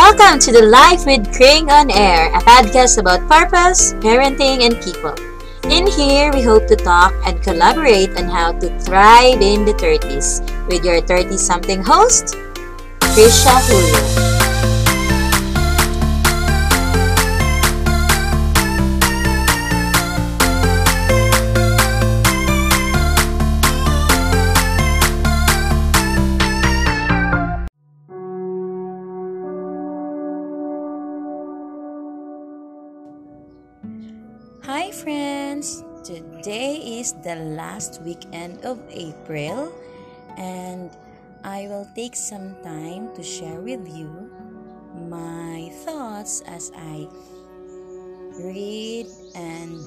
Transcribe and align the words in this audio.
Welcome 0.00 0.38
to 0.40 0.50
the 0.50 0.62
Life 0.62 1.04
with 1.04 1.30
Kring 1.30 1.70
on 1.70 1.90
Air, 1.90 2.34
a 2.34 2.40
podcast 2.40 2.96
about 2.96 3.20
purpose, 3.28 3.92
parenting, 4.00 4.64
and 4.64 4.74
people. 4.80 5.12
In 5.70 5.86
here, 5.86 6.32
we 6.32 6.40
hope 6.40 6.66
to 6.68 6.74
talk 6.74 7.12
and 7.26 7.40
collaborate 7.42 8.16
on 8.16 8.24
how 8.24 8.52
to 8.52 8.80
thrive 8.80 9.42
in 9.42 9.66
the 9.66 9.74
30s 9.74 10.40
with 10.68 10.86
your 10.86 11.02
30 11.02 11.36
something 11.36 11.84
host, 11.84 12.34
Trisha 13.12 13.60
Julio. 13.68 14.29
The 37.22 37.36
last 37.56 38.02
weekend 38.02 38.64
of 38.64 38.78
April, 38.90 39.72
and 40.36 40.90
I 41.44 41.66
will 41.68 41.88
take 41.94 42.14
some 42.14 42.56
time 42.62 43.14
to 43.16 43.22
share 43.22 43.60
with 43.60 43.86
you 43.88 44.10
my 45.08 45.70
thoughts 45.84 46.42
as 46.46 46.70
I 46.76 47.08
read 48.40 49.06
and 49.34 49.78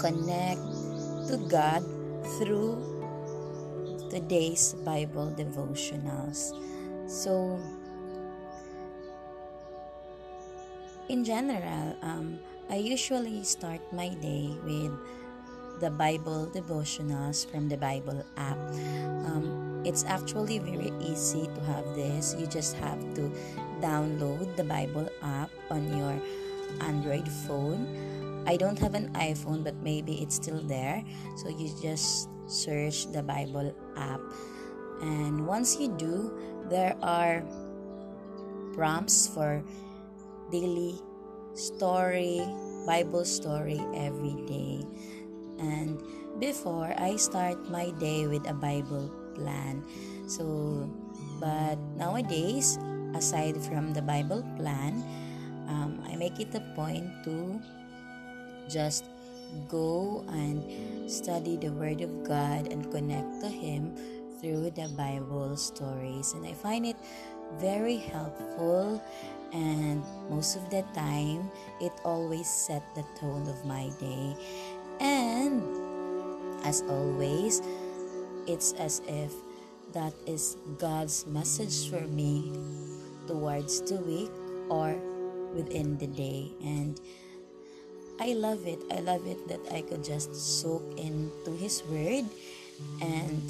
connect 0.00 0.60
to 1.28 1.36
God 1.48 1.84
through 2.38 2.80
today's 4.10 4.74
Bible 4.84 5.32
devotionals. 5.36 6.52
So, 7.06 7.58
in 11.08 11.24
general, 11.24 11.96
um, 12.02 12.38
I 12.70 12.76
usually 12.76 13.42
start 13.42 13.80
my 13.92 14.08
day 14.22 14.54
with 14.62 14.94
the 15.80 15.90
Bible 15.90 16.48
devotionals 16.52 17.48
from 17.50 17.68
the 17.68 17.76
Bible 17.76 18.24
app. 18.36 18.58
Um, 19.26 19.82
it's 19.84 20.04
actually 20.04 20.58
very 20.58 20.92
easy 21.00 21.48
to 21.48 21.60
have 21.72 21.84
this. 21.96 22.36
You 22.38 22.46
just 22.46 22.76
have 22.76 23.00
to 23.14 23.32
download 23.80 24.56
the 24.56 24.64
Bible 24.64 25.08
app 25.22 25.50
on 25.70 25.88
your 25.96 26.20
Android 26.84 27.26
phone. 27.48 27.88
I 28.46 28.56
don't 28.56 28.78
have 28.78 28.94
an 28.94 29.12
iPhone, 29.14 29.64
but 29.64 29.74
maybe 29.82 30.20
it's 30.22 30.36
still 30.36 30.60
there. 30.60 31.02
So 31.36 31.48
you 31.48 31.72
just 31.80 32.28
search 32.46 33.10
the 33.12 33.22
Bible 33.22 33.74
app. 33.96 34.20
And 35.00 35.46
once 35.46 35.80
you 35.80 35.88
do, 35.96 36.32
there 36.68 36.96
are 37.02 37.42
prompts 38.74 39.26
for 39.28 39.64
daily 40.52 41.00
story, 41.54 42.44
Bible 42.86 43.24
story 43.24 43.80
every 43.94 44.36
day. 44.46 44.84
And 45.60 46.00
before 46.40 46.92
I 46.96 47.16
start 47.16 47.68
my 47.68 47.92
day 48.00 48.26
with 48.26 48.48
a 48.48 48.56
Bible 48.56 49.12
plan. 49.36 49.84
So, 50.26 50.88
but 51.38 51.76
nowadays, 51.96 52.78
aside 53.14 53.60
from 53.60 53.92
the 53.92 54.02
Bible 54.02 54.42
plan, 54.56 55.04
um, 55.68 56.00
I 56.08 56.16
make 56.16 56.40
it 56.40 56.54
a 56.54 56.64
point 56.74 57.08
to 57.24 57.60
just 58.68 59.04
go 59.68 60.24
and 60.30 60.64
study 61.10 61.56
the 61.56 61.72
Word 61.72 62.00
of 62.00 62.24
God 62.24 62.72
and 62.72 62.90
connect 62.90 63.42
to 63.42 63.48
Him 63.48 63.94
through 64.40 64.70
the 64.72 64.88
Bible 64.96 65.56
stories. 65.56 66.32
And 66.32 66.46
I 66.46 66.54
find 66.54 66.86
it 66.86 66.96
very 67.58 67.96
helpful 67.96 69.02
and 69.52 70.02
most 70.30 70.54
of 70.54 70.62
the 70.70 70.86
time 70.94 71.50
it 71.80 71.92
always 72.04 72.48
set 72.48 72.82
the 72.94 73.02
tone 73.18 73.48
of 73.48 73.64
my 73.64 73.90
day 73.98 74.36
and 75.00 75.62
as 76.64 76.82
always 76.88 77.62
it's 78.46 78.72
as 78.74 79.02
if 79.08 79.32
that 79.92 80.14
is 80.26 80.56
God's 80.78 81.26
message 81.26 81.90
for 81.90 82.06
me 82.06 82.52
towards 83.26 83.82
the 83.82 83.96
week 83.96 84.30
or 84.68 84.94
within 85.54 85.98
the 85.98 86.06
day. 86.06 86.52
And 86.62 87.00
I 88.20 88.34
love 88.34 88.66
it. 88.66 88.78
I 88.92 89.00
love 89.00 89.26
it 89.26 89.48
that 89.48 89.60
I 89.74 89.82
could 89.82 90.04
just 90.04 90.34
soak 90.34 90.82
into 90.96 91.50
his 91.58 91.82
word 91.90 92.24
and 93.02 93.42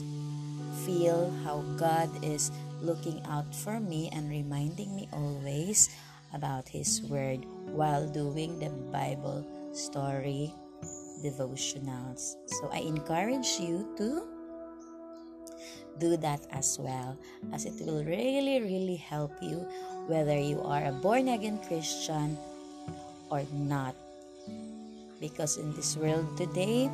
feel 0.87 1.31
how 1.44 1.60
God 1.77 2.09
is 2.25 2.50
looking 2.81 3.21
out 3.27 3.55
for 3.55 3.81
me 3.81 4.09
and 4.12 4.31
reminding 4.31 4.94
me 4.97 5.09
always 5.12 5.91
about 6.33 6.69
His 6.69 7.03
Word 7.03 7.44
while 7.66 8.09
doing 8.09 8.59
the 8.59 8.71
Bible 8.93 9.47
story 9.72 10.55
devotionals. 11.23 12.37
So 12.47 12.69
I 12.73 12.81
encourage 12.81 13.61
you 13.61 13.87
to 13.97 14.27
do 16.01 16.17
that 16.19 16.41
as 16.51 16.79
well, 16.81 17.17
as 17.53 17.65
it 17.65 17.77
will 17.85 18.05
really, 18.05 18.61
really 18.61 18.97
help 18.97 19.33
you 19.41 19.69
whether 20.09 20.37
you 20.37 20.61
are 20.63 20.85
a 20.87 20.93
born 20.93 21.29
again 21.29 21.61
Christian 21.69 22.37
or 23.31 23.45
not. 23.53 23.95
Because 25.21 25.59
in 25.59 25.77
this 25.77 25.97
world 25.97 26.25
today, 26.37 26.91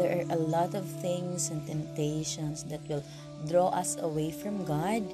there 0.00 0.16
are 0.16 0.26
a 0.32 0.40
lot 0.40 0.74
of 0.74 0.88
things 1.04 1.50
and 1.50 1.60
temptations 1.66 2.64
that 2.72 2.80
will 2.88 3.04
draw 3.46 3.68
us 3.68 4.00
away 4.00 4.32
from 4.32 4.64
God 4.64 5.04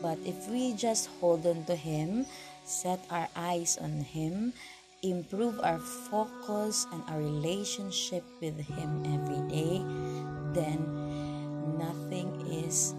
but 0.00 0.18
if 0.24 0.48
we 0.48 0.72
just 0.74 1.10
hold 1.18 1.46
on 1.46 1.64
to 1.64 1.74
Him, 1.74 2.26
set 2.64 3.02
our 3.10 3.28
eyes 3.34 3.78
on 3.80 4.06
Him, 4.06 4.52
improve 5.02 5.60
our 5.60 5.78
focus 5.78 6.86
and 6.92 7.02
our 7.08 7.18
relationship 7.18 8.24
with 8.40 8.58
Him 8.58 9.04
every 9.06 9.42
day, 9.48 9.82
then 10.52 10.80
nothing 11.78 12.28
is 12.50 12.94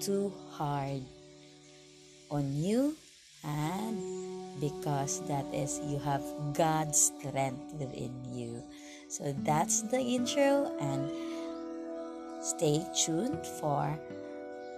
too 0.00 0.32
hard 0.52 1.02
on 2.30 2.54
you 2.54 2.96
and 3.44 4.14
because 4.60 5.20
that 5.28 5.44
is 5.52 5.80
you 5.84 5.98
have 5.98 6.22
God's 6.54 7.12
strength 7.12 7.74
within 7.78 8.12
you. 8.32 8.62
So 9.08 9.34
that's 9.44 9.82
the 9.82 10.00
intro 10.00 10.72
and 10.80 11.10
stay 12.40 12.84
tuned 12.94 13.46
for 13.60 13.98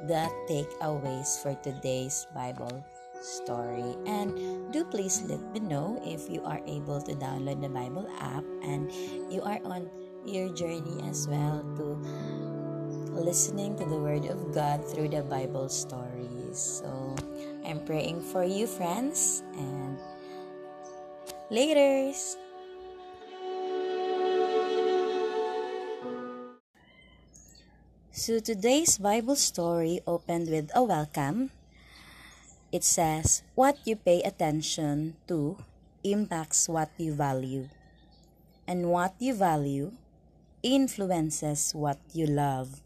the 0.06 0.28
takeaways 0.48 1.40
for 1.42 1.54
today's 1.62 2.26
Bible 2.34 2.84
story. 3.26 3.98
And 4.06 4.38
do 4.72 4.86
please 4.86 5.26
let 5.26 5.42
me 5.52 5.60
know 5.60 5.98
if 6.06 6.30
you 6.30 6.42
are 6.46 6.62
able 6.66 7.02
to 7.02 7.12
download 7.18 7.60
the 7.60 7.68
Bible 7.68 8.06
app 8.22 8.46
and 8.62 8.86
you 9.26 9.42
are 9.42 9.58
on 9.66 9.90
your 10.24 10.54
journey 10.54 11.02
as 11.10 11.26
well 11.26 11.66
to 11.76 11.98
listening 13.18 13.74
to 13.76 13.84
the 13.84 13.98
Word 13.98 14.26
of 14.26 14.54
God 14.54 14.84
through 14.86 15.08
the 15.10 15.22
Bible 15.22 15.68
stories. 15.68 16.54
So 16.54 17.16
I'm 17.64 17.82
praying 17.84 18.22
for 18.22 18.44
you, 18.44 18.66
friends, 18.66 19.42
and 19.58 19.98
laters. 21.50 22.36
So 28.12 28.40
today's 28.40 28.98
Bible 28.98 29.36
story 29.36 30.00
opened 30.06 30.50
with 30.50 30.70
a 30.74 30.82
welcome. 30.82 31.55
It 32.76 32.84
says, 32.84 33.40
What 33.56 33.80
you 33.88 33.96
pay 33.96 34.20
attention 34.20 35.16
to 35.32 35.56
impacts 36.04 36.68
what 36.68 36.92
you 37.00 37.16
value, 37.16 37.72
and 38.68 38.92
what 38.92 39.16
you 39.16 39.32
value 39.32 39.96
influences 40.60 41.72
what 41.72 41.96
you 42.12 42.28
love. 42.28 42.84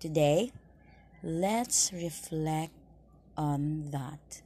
Today, 0.00 0.56
let's 1.20 1.92
reflect 1.92 2.72
on 3.36 3.92
that. 3.92 4.40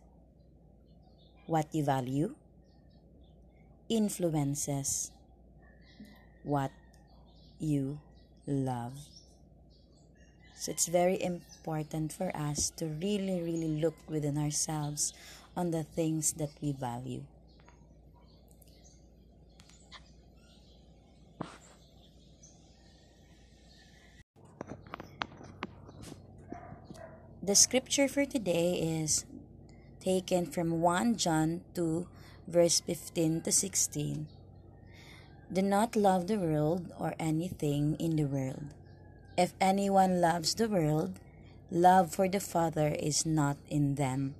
What 1.46 1.70
you 1.70 1.86
value 1.86 2.34
influences 3.86 5.14
what 6.42 6.74
you 7.62 8.02
love. 8.42 9.19
So 10.60 10.72
it's 10.72 10.92
very 10.92 11.16
important 11.16 12.12
for 12.12 12.28
us 12.36 12.68
to 12.76 12.84
really, 12.84 13.40
really 13.40 13.80
look 13.80 13.96
within 14.06 14.36
ourselves 14.36 15.14
on 15.56 15.70
the 15.70 15.84
things 15.84 16.34
that 16.34 16.52
we 16.60 16.72
value. 16.72 17.24
The 27.42 27.54
scripture 27.54 28.06
for 28.06 28.26
today 28.26 29.00
is 29.00 29.24
taken 29.98 30.44
from 30.44 30.82
1 30.82 31.16
John 31.16 31.62
2, 31.72 32.06
verse 32.46 32.80
15 32.80 33.40
to 33.48 33.50
16. 33.50 34.28
Do 35.50 35.62
not 35.62 35.96
love 35.96 36.26
the 36.26 36.36
world 36.36 36.92
or 37.00 37.14
anything 37.18 37.96
in 37.98 38.16
the 38.16 38.28
world. 38.28 38.76
If 39.40 39.54
anyone 39.56 40.20
loves 40.20 40.52
the 40.52 40.68
world, 40.68 41.16
love 41.72 42.12
for 42.12 42.28
the 42.28 42.44
Father 42.44 42.92
is 42.92 43.24
not 43.24 43.56
in 43.72 43.94
them. 43.94 44.34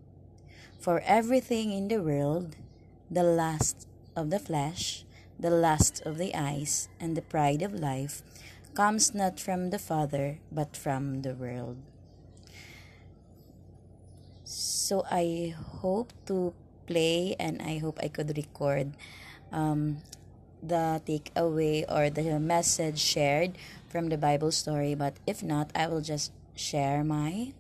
For 0.77 1.01
everything 1.09 1.73
in 1.73 1.89
the 1.89 2.05
world, 2.05 2.57
the 3.11 3.25
lust 3.25 3.89
of 4.15 4.29
the 4.29 4.39
flesh, 4.39 5.07
the 5.41 5.49
lust 5.49 6.05
of 6.05 6.19
the 6.19 6.37
eyes, 6.37 6.93
and 7.01 7.17
the 7.17 7.25
pride 7.25 7.63
of 7.63 7.73
life, 7.73 8.21
comes 8.75 9.15
not 9.15 9.41
from 9.41 9.71
the 9.71 9.81
Father, 9.81 10.37
but 10.53 10.77
from 10.77 11.23
the 11.25 11.33
world. 11.33 11.81
So 14.45 15.09
I 15.11 15.57
hope 15.81 16.13
to 16.27 16.53
play 16.85 17.37
and 17.41 17.63
I 17.63 17.79
hope 17.79 17.97
I 18.05 18.09
could 18.09 18.37
record 18.37 18.93
um, 19.51 20.05
the 20.63 21.01
takeaway 21.09 21.89
or 21.89 22.11
the 22.11 22.39
message 22.39 23.01
shared 23.01 23.57
from 23.91 24.09
the 24.09 24.17
Bible 24.17 24.55
story. 24.55 24.95
But 24.95 25.19
if 25.27 25.43
not, 25.43 25.71
I 25.75 25.89
will 25.89 26.01
just 26.01 26.33
share 26.55 27.03
my 27.03 27.53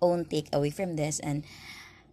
own 0.00 0.24
takeaway 0.24 0.72
from 0.72 0.96
this 0.96 1.18
and 1.20 1.44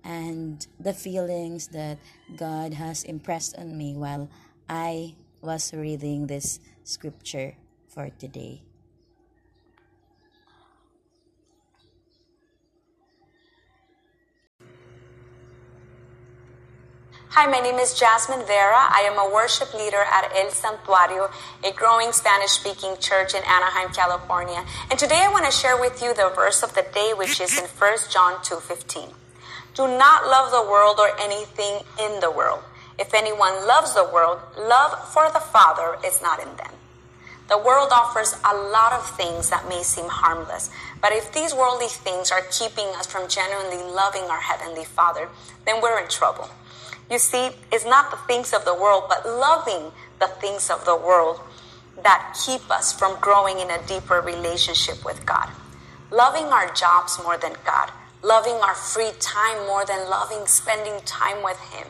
and 0.04 0.66
the 0.80 0.94
feelings 0.94 1.70
that 1.70 1.98
God 2.36 2.74
has 2.74 3.04
impressed 3.04 3.58
on 3.58 3.78
me 3.78 3.96
while 3.96 4.30
I 4.70 5.16
was 5.42 5.74
reading 5.74 6.28
this 6.28 6.60
scripture 6.84 7.56
for 7.90 8.10
today. 8.10 8.62
Hi, 17.36 17.52
my 17.52 17.60
name 17.60 17.80
is 17.80 17.94
Jasmine 18.00 18.48
Vera. 18.48 18.88
I 18.96 19.04
am 19.12 19.20
a 19.20 19.30
worship 19.30 19.74
leader 19.74 20.00
at 20.08 20.32
El 20.34 20.52
Santuario, 20.56 21.30
a 21.66 21.74
growing 21.74 22.14
Spanish 22.14 22.52
speaking 22.52 22.96
church 23.02 23.36
in 23.36 23.44
Anaheim, 23.44 23.92
California. 23.92 24.64
And 24.90 24.98
today 24.98 25.20
I 25.20 25.28
want 25.28 25.44
to 25.44 25.52
share 25.52 25.78
with 25.78 26.02
you 26.02 26.14
the 26.14 26.32
verse 26.34 26.64
of 26.64 26.74
the 26.76 26.88
day, 26.94 27.12
which 27.14 27.42
is 27.42 27.60
in 27.60 27.66
1 27.66 27.98
John 28.10 28.36
2.15. 28.40 29.12
Do 29.76 29.84
not 29.86 30.32
love 30.32 30.52
the 30.56 30.64
world 30.64 30.96
or 30.98 31.12
anything 31.20 31.84
in 32.00 32.22
the 32.22 32.32
world. 32.32 32.64
If 32.98 33.14
anyone 33.14 33.68
loves 33.68 33.94
the 33.96 34.06
world, 34.06 34.40
love 34.58 34.96
for 35.12 35.30
the 35.30 35.44
Father 35.44 35.98
is 36.08 36.22
not 36.22 36.40
in 36.40 36.56
them. 36.56 36.72
The 37.50 37.58
world 37.58 37.90
offers 37.92 38.34
a 38.50 38.56
lot 38.56 38.94
of 38.94 39.18
things 39.18 39.50
that 39.50 39.68
may 39.68 39.84
seem 39.84 40.08
harmless, 40.08 40.72
but 41.02 41.12
if 41.12 41.34
these 41.34 41.54
worldly 41.54 41.90
things 41.90 42.32
are 42.32 42.48
keeping 42.50 42.88
us 42.96 43.08
from 43.08 43.28
genuinely 43.28 43.84
loving 43.92 44.24
our 44.24 44.40
Heavenly 44.40 44.86
Father, 44.86 45.28
then 45.66 45.82
we're 45.82 46.00
in 46.00 46.08
trouble. 46.08 46.50
You 47.10 47.20
see, 47.20 47.52
it's 47.72 47.86
not 47.86 48.10
the 48.10 48.18
things 48.26 48.54
of 48.54 48.66
the 48.66 48.74
world, 48.74 49.04
but 49.08 49.26
loving 49.26 49.92
the 50.20 50.28
things 50.28 50.70
of 50.70 50.86
the 50.86 50.96
world 50.96 51.40
that 52.04 52.38
keep 52.46 52.70
us 52.72 52.92
from 52.92 53.20
growing 53.20 53.60
in 53.60 53.70
a 53.70 53.82
deeper 53.88 54.22
relationship 54.22 55.06
with 55.06 55.26
God. 55.26 55.50
Loving 56.12 56.46
our 56.46 56.74
jobs 56.74 57.20
more 57.24 57.38
than 57.38 57.54
God, 57.66 57.92
loving 58.24 58.56
our 58.56 58.76
free 58.76 59.12
time 59.20 59.66
more 59.68 59.86
than 59.86 60.10
loving 60.10 60.46
spending 60.48 61.00
time 61.06 61.44
with 61.44 61.60
Him, 61.72 61.88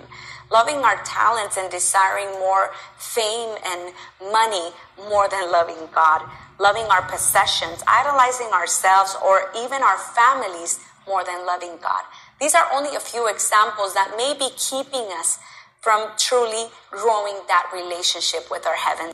loving 0.51 0.77
our 0.77 1.01
talents 1.03 1.57
and 1.57 1.71
desiring 1.71 2.29
more 2.39 2.71
fame 2.97 3.57
and 3.65 3.94
money 4.31 4.69
more 5.09 5.27
than 5.29 5.51
loving 5.51 5.89
God, 5.94 6.21
loving 6.59 6.85
our 6.85 7.01
possessions, 7.03 7.83
idolizing 7.88 8.47
ourselves 8.47 9.15
or 9.23 9.50
even 9.57 9.81
our 9.81 9.97
families 9.97 10.79
more 11.07 11.23
than 11.23 11.45
loving 11.45 11.77
God. 11.81 12.03
These 12.39 12.53
are 12.53 12.67
only 12.73 12.95
a 12.95 12.99
few 12.99 13.27
examples 13.27 13.93
that 13.93 14.13
may 14.17 14.35
be 14.37 14.49
keeping 14.57 15.07
us 15.17 15.39
from 15.81 16.09
truly 16.17 16.65
growing 16.91 17.41
that 17.47 17.69
relationship 17.73 18.51
with 18.51 18.65
our 18.65 18.75
heaven. 18.75 19.13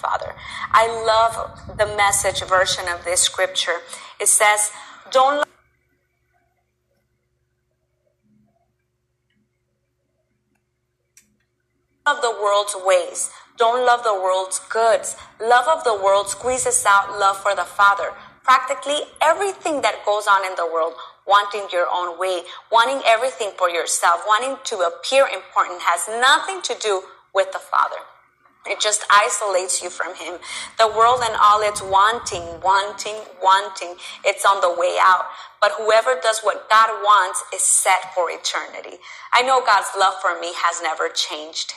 Father. 0.00 0.34
I 0.72 0.86
love 1.06 1.76
the 1.78 1.86
message 1.96 2.42
version 2.48 2.84
of 2.88 3.04
this 3.04 3.20
scripture. 3.20 3.80
It 4.18 4.28
says, 4.28 4.70
Don't 5.10 5.46
love 12.10 12.22
the 12.22 12.42
world's 12.42 12.74
ways. 12.84 13.30
Don't 13.56 13.86
love 13.86 14.02
the 14.02 14.14
world's 14.14 14.58
goods. 14.68 15.14
Love 15.40 15.68
of 15.68 15.84
the 15.84 15.94
world 15.94 16.28
squeezes 16.28 16.84
out 16.84 17.20
love 17.20 17.36
for 17.36 17.54
the 17.54 17.62
Father. 17.62 18.10
Practically 18.42 19.02
everything 19.22 19.80
that 19.82 20.04
goes 20.04 20.26
on 20.26 20.44
in 20.44 20.56
the 20.56 20.66
world, 20.66 20.94
wanting 21.24 21.68
your 21.70 21.86
own 21.86 22.18
way, 22.18 22.42
wanting 22.72 23.00
everything 23.06 23.52
for 23.56 23.70
yourself, 23.70 24.24
wanting 24.26 24.56
to 24.64 24.76
appear 24.90 25.28
important 25.28 25.82
has 25.82 26.08
nothing 26.20 26.60
to 26.62 26.74
do 26.82 27.02
with 27.32 27.52
the 27.52 27.60
Father. 27.60 28.02
It 28.66 28.80
just 28.80 29.06
isolates 29.08 29.80
you 29.80 29.88
from 29.88 30.16
Him. 30.16 30.34
The 30.78 30.88
world 30.88 31.20
and 31.22 31.36
all 31.40 31.62
its 31.62 31.80
wanting, 31.80 32.42
wanting, 32.60 33.22
wanting, 33.40 33.94
it's 34.24 34.44
on 34.44 34.60
the 34.60 34.74
way 34.74 34.98
out. 35.00 35.26
But 35.60 35.78
whoever 35.78 36.18
does 36.20 36.40
what 36.40 36.68
God 36.68 36.90
wants 37.04 37.44
is 37.54 37.62
set 37.62 38.12
for 38.16 38.30
eternity. 38.32 38.98
I 39.32 39.42
know 39.42 39.62
God's 39.64 39.94
love 39.96 40.14
for 40.20 40.38
me 40.40 40.50
has 40.56 40.82
never 40.82 41.08
changed. 41.08 41.74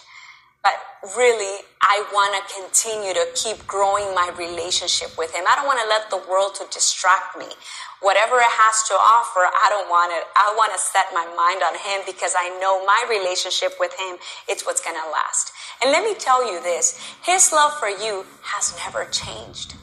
But 0.64 0.80
really, 1.16 1.60
I 1.82 2.00
want 2.16 2.32
to 2.40 2.42
continue 2.56 3.14
to 3.14 3.28
keep 3.36 3.68
growing 3.68 4.16
my 4.16 4.32
relationship 4.40 5.18
with 5.18 5.36
Him. 5.36 5.44
I 5.48 5.56
don't 5.56 5.68
want 5.68 5.84
to 5.84 5.90
let 5.92 6.10
the 6.10 6.24
world 6.32 6.56
to 6.56 6.66
distract 6.72 7.38
me. 7.38 7.52
Whatever 8.00 8.40
it 8.40 8.48
has 8.48 8.88
to 8.88 8.96
offer, 8.96 9.44
I 9.44 9.68
don't 9.68 9.92
want 9.92 10.16
it. 10.16 10.24
I 10.36 10.56
want 10.56 10.72
to 10.72 10.80
set 10.80 11.12
my 11.12 11.28
mind 11.36 11.60
on 11.64 11.76
Him 11.76 12.08
because 12.08 12.34
I 12.40 12.56
know 12.64 12.86
my 12.88 13.04
relationship 13.12 13.76
with 13.80 13.92
Him, 14.00 14.16
it's 14.48 14.66
what's 14.66 14.80
going 14.80 14.96
to 14.96 15.10
last. 15.12 15.52
And 15.84 15.92
let 15.92 16.04
me 16.04 16.16
tell 16.16 16.48
you 16.48 16.64
this, 16.64 16.96
His 17.24 17.52
love 17.52 17.74
for 17.80 17.92
you 17.92 18.24
has 18.56 18.74
never 18.80 19.04
changed. 19.12 19.76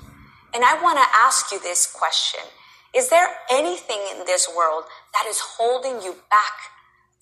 And 0.55 0.65
I 0.65 0.81
want 0.83 0.99
to 0.99 1.07
ask 1.15 1.53
you 1.53 1.61
this 1.61 1.87
question. 1.87 2.41
Is 2.95 3.09
there 3.09 3.29
anything 3.51 4.01
in 4.11 4.25
this 4.27 4.49
world 4.57 4.85
that 5.15 5.29
is 5.29 5.39
holding 5.39 6.03
you 6.03 6.17
back 6.31 6.57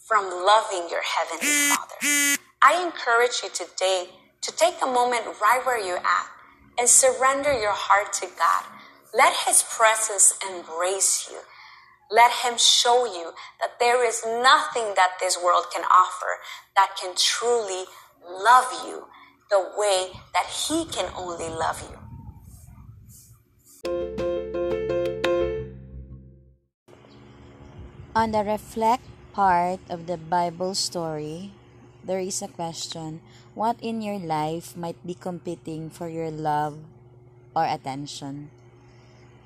from 0.06 0.24
loving 0.24 0.88
your 0.90 1.02
Heavenly 1.02 1.74
Father? 1.74 2.38
I 2.60 2.82
encourage 2.82 3.38
you 3.44 3.50
today 3.54 4.10
to 4.42 4.50
take 4.50 4.74
a 4.82 4.86
moment 4.86 5.22
right 5.40 5.62
where 5.64 5.78
you're 5.78 6.02
at 6.02 6.26
and 6.76 6.88
surrender 6.88 7.52
your 7.52 7.72
heart 7.72 8.12
to 8.14 8.26
God. 8.26 8.64
Let 9.14 9.32
His 9.46 9.62
presence 9.62 10.34
embrace 10.42 11.28
you. 11.30 11.38
Let 12.10 12.32
Him 12.42 12.58
show 12.58 13.06
you 13.06 13.30
that 13.60 13.78
there 13.78 14.04
is 14.04 14.26
nothing 14.26 14.94
that 14.96 15.12
this 15.20 15.38
world 15.38 15.66
can 15.72 15.84
offer 15.84 16.42
that 16.74 16.98
can 17.00 17.14
truly 17.14 17.84
love 18.26 18.66
you 18.84 19.06
the 19.50 19.62
way 19.78 20.10
that 20.34 20.46
He 20.50 20.84
can 20.86 21.08
only 21.14 21.48
love 21.48 21.78
you. 21.86 21.94
On 28.16 28.32
the 28.32 28.42
reflect 28.42 29.04
part 29.32 29.78
of 29.88 30.08
the 30.08 30.18
Bible 30.18 30.74
story, 30.74 31.52
there 32.08 32.24
is 32.24 32.40
a 32.40 32.48
question 32.48 33.20
what 33.52 33.76
in 33.84 34.00
your 34.00 34.16
life 34.16 34.72
might 34.72 34.96
be 35.04 35.12
competing 35.12 35.92
for 35.92 36.08
your 36.08 36.32
love 36.32 36.80
or 37.54 37.68
attention? 37.68 38.48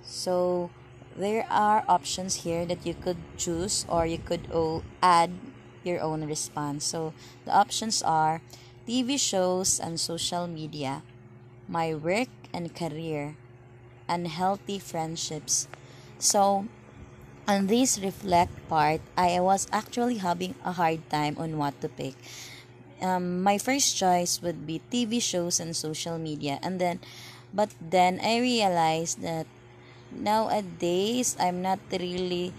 So, 0.07 0.71
there 1.17 1.47
are 1.51 1.83
options 1.89 2.47
here 2.47 2.65
that 2.67 2.87
you 2.87 2.95
could 2.95 3.19
choose 3.37 3.85
or 3.89 4.07
you 4.07 4.19
could 4.19 4.47
add 5.03 5.33
your 5.83 6.01
own 6.01 6.25
response. 6.25 6.85
So, 6.85 7.15
the 7.45 7.51
options 7.51 8.03
are 8.03 8.41
TV 8.87 9.19
shows 9.19 9.81
and 9.81 9.99
social 9.99 10.47
media, 10.47 11.03
my 11.67 11.95
work 11.95 12.31
and 12.55 12.75
career, 12.75 13.35
and 14.07 14.29
healthy 14.29 14.79
friendships. 14.79 15.67
So, 16.19 16.69
on 17.49 17.67
this 17.67 17.99
reflect 17.99 18.55
part, 18.69 19.01
I 19.17 19.41
was 19.41 19.67
actually 19.73 20.19
having 20.19 20.55
a 20.65 20.73
hard 20.73 21.03
time 21.11 21.35
on 21.39 21.59
what 21.59 21.81
to 21.81 21.89
pick 21.89 22.15
um, 23.03 23.43
my 23.43 23.59
first 23.59 23.97
choice 23.99 24.41
would 24.41 24.67
be 24.67 24.81
TV 24.91 25.21
shows 25.21 25.61
and 25.61 25.75
social 25.77 26.19
media. 26.19 26.59
And 26.63 26.81
then, 26.81 27.01
but 27.53 27.75
then 27.83 28.21
I 28.23 28.39
realized 28.39 29.21
that 29.23 29.47
nowadays 30.11 31.37
I'm 31.39 31.61
not 31.61 31.81
really 31.91 32.55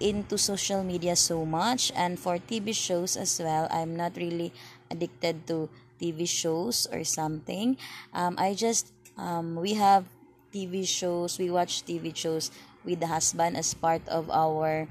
into 0.00 0.36
social 0.36 0.82
media 0.82 1.14
so 1.16 1.46
much. 1.46 1.92
And 1.94 2.18
for 2.18 2.38
TV 2.38 2.74
shows 2.74 3.16
as 3.16 3.38
well, 3.38 3.68
I'm 3.70 3.96
not 3.96 4.16
really 4.16 4.52
addicted 4.90 5.46
to 5.46 5.70
TV 6.00 6.26
shows 6.26 6.90
or 6.90 7.04
something. 7.04 7.78
Um, 8.12 8.34
I 8.36 8.54
just, 8.54 8.92
um, 9.16 9.54
we 9.56 9.74
have 9.74 10.04
TV 10.52 10.84
shows, 10.84 11.38
we 11.38 11.48
watch 11.50 11.86
TV 11.86 12.14
shows 12.14 12.50
with 12.84 13.00
the 13.00 13.06
husband 13.06 13.56
as 13.56 13.72
part 13.72 14.02
of 14.08 14.28
our 14.28 14.88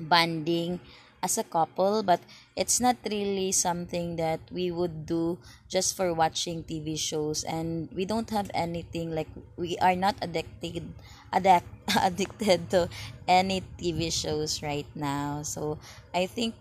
bonding 0.00 0.80
as 1.24 1.40
a 1.40 1.48
couple 1.48 2.04
but 2.04 2.20
it's 2.54 2.78
not 2.84 3.00
really 3.08 3.48
something 3.50 4.16
that 4.20 4.40
we 4.52 4.70
would 4.70 5.08
do 5.08 5.40
just 5.72 5.96
for 5.96 6.12
watching 6.12 6.62
tv 6.62 7.00
shows 7.00 7.42
and 7.48 7.88
we 7.96 8.04
don't 8.04 8.28
have 8.28 8.50
anything 8.52 9.08
like 9.16 9.28
we 9.56 9.78
are 9.80 9.96
not 9.96 10.14
addicted 10.20 10.84
addict, 11.32 11.64
addicted 12.04 12.68
to 12.68 12.88
any 13.26 13.64
tv 13.80 14.12
shows 14.12 14.62
right 14.62 14.86
now 14.94 15.40
so 15.40 15.78
i 16.12 16.26
think 16.26 16.54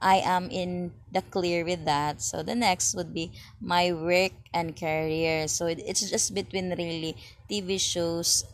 I 0.00 0.20
am 0.20 0.52
in 0.52 0.92
the 1.10 1.22
clear 1.22 1.64
with 1.64 1.84
that. 1.86 2.20
So 2.20 2.42
the 2.42 2.54
next 2.54 2.94
would 2.94 3.14
be 3.14 3.32
my 3.60 3.92
work 3.92 4.32
and 4.52 4.76
career. 4.76 5.48
So 5.48 5.66
it, 5.66 5.80
it's 5.80 6.04
just 6.08 6.34
between 6.34 6.70
really 6.76 7.16
TV 7.48 7.80
shows 7.80 8.44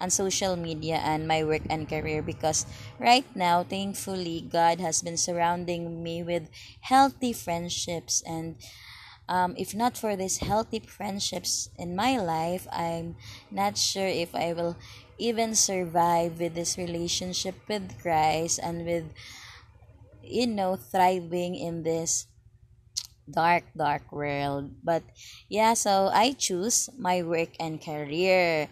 and 0.00 0.12
social 0.12 0.56
media 0.56 0.96
and 1.02 1.26
my 1.28 1.42
work 1.44 1.62
and 1.70 1.88
career 1.88 2.22
because 2.22 2.66
right 2.98 3.24
now 3.34 3.62
thankfully 3.62 4.44
god 4.50 4.80
has 4.80 5.02
been 5.02 5.16
surrounding 5.16 6.02
me 6.02 6.22
with 6.22 6.48
healthy 6.82 7.32
friendships. 7.32 8.22
And 8.26 8.56
um, 9.28 9.54
if 9.58 9.74
not 9.74 9.96
for 9.98 10.16
these 10.16 10.38
healthy 10.38 10.80
friendships 10.80 11.68
in 11.78 11.94
my 11.96 12.18
life 12.18 12.66
i'm 12.72 13.16
not 13.50 13.76
sure 13.78 14.06
if 14.06 14.34
i 14.34 14.52
will 14.52 14.76
even 15.18 15.54
survive 15.54 16.40
with 16.40 16.54
this 16.54 16.78
relationship 16.78 17.54
with 17.68 18.00
christ 18.00 18.58
and 18.62 18.86
with 18.86 19.04
you 20.22 20.46
know 20.46 20.76
thriving 20.76 21.54
in 21.56 21.82
this 21.82 22.26
dark 23.28 23.64
dark 23.76 24.10
world. 24.10 24.72
But 24.82 25.02
yeah 25.48 25.74
so 25.74 26.08
i 26.12 26.32
choose 26.32 26.88
my 26.98 27.22
work 27.22 27.52
and 27.60 27.80
career 27.80 28.68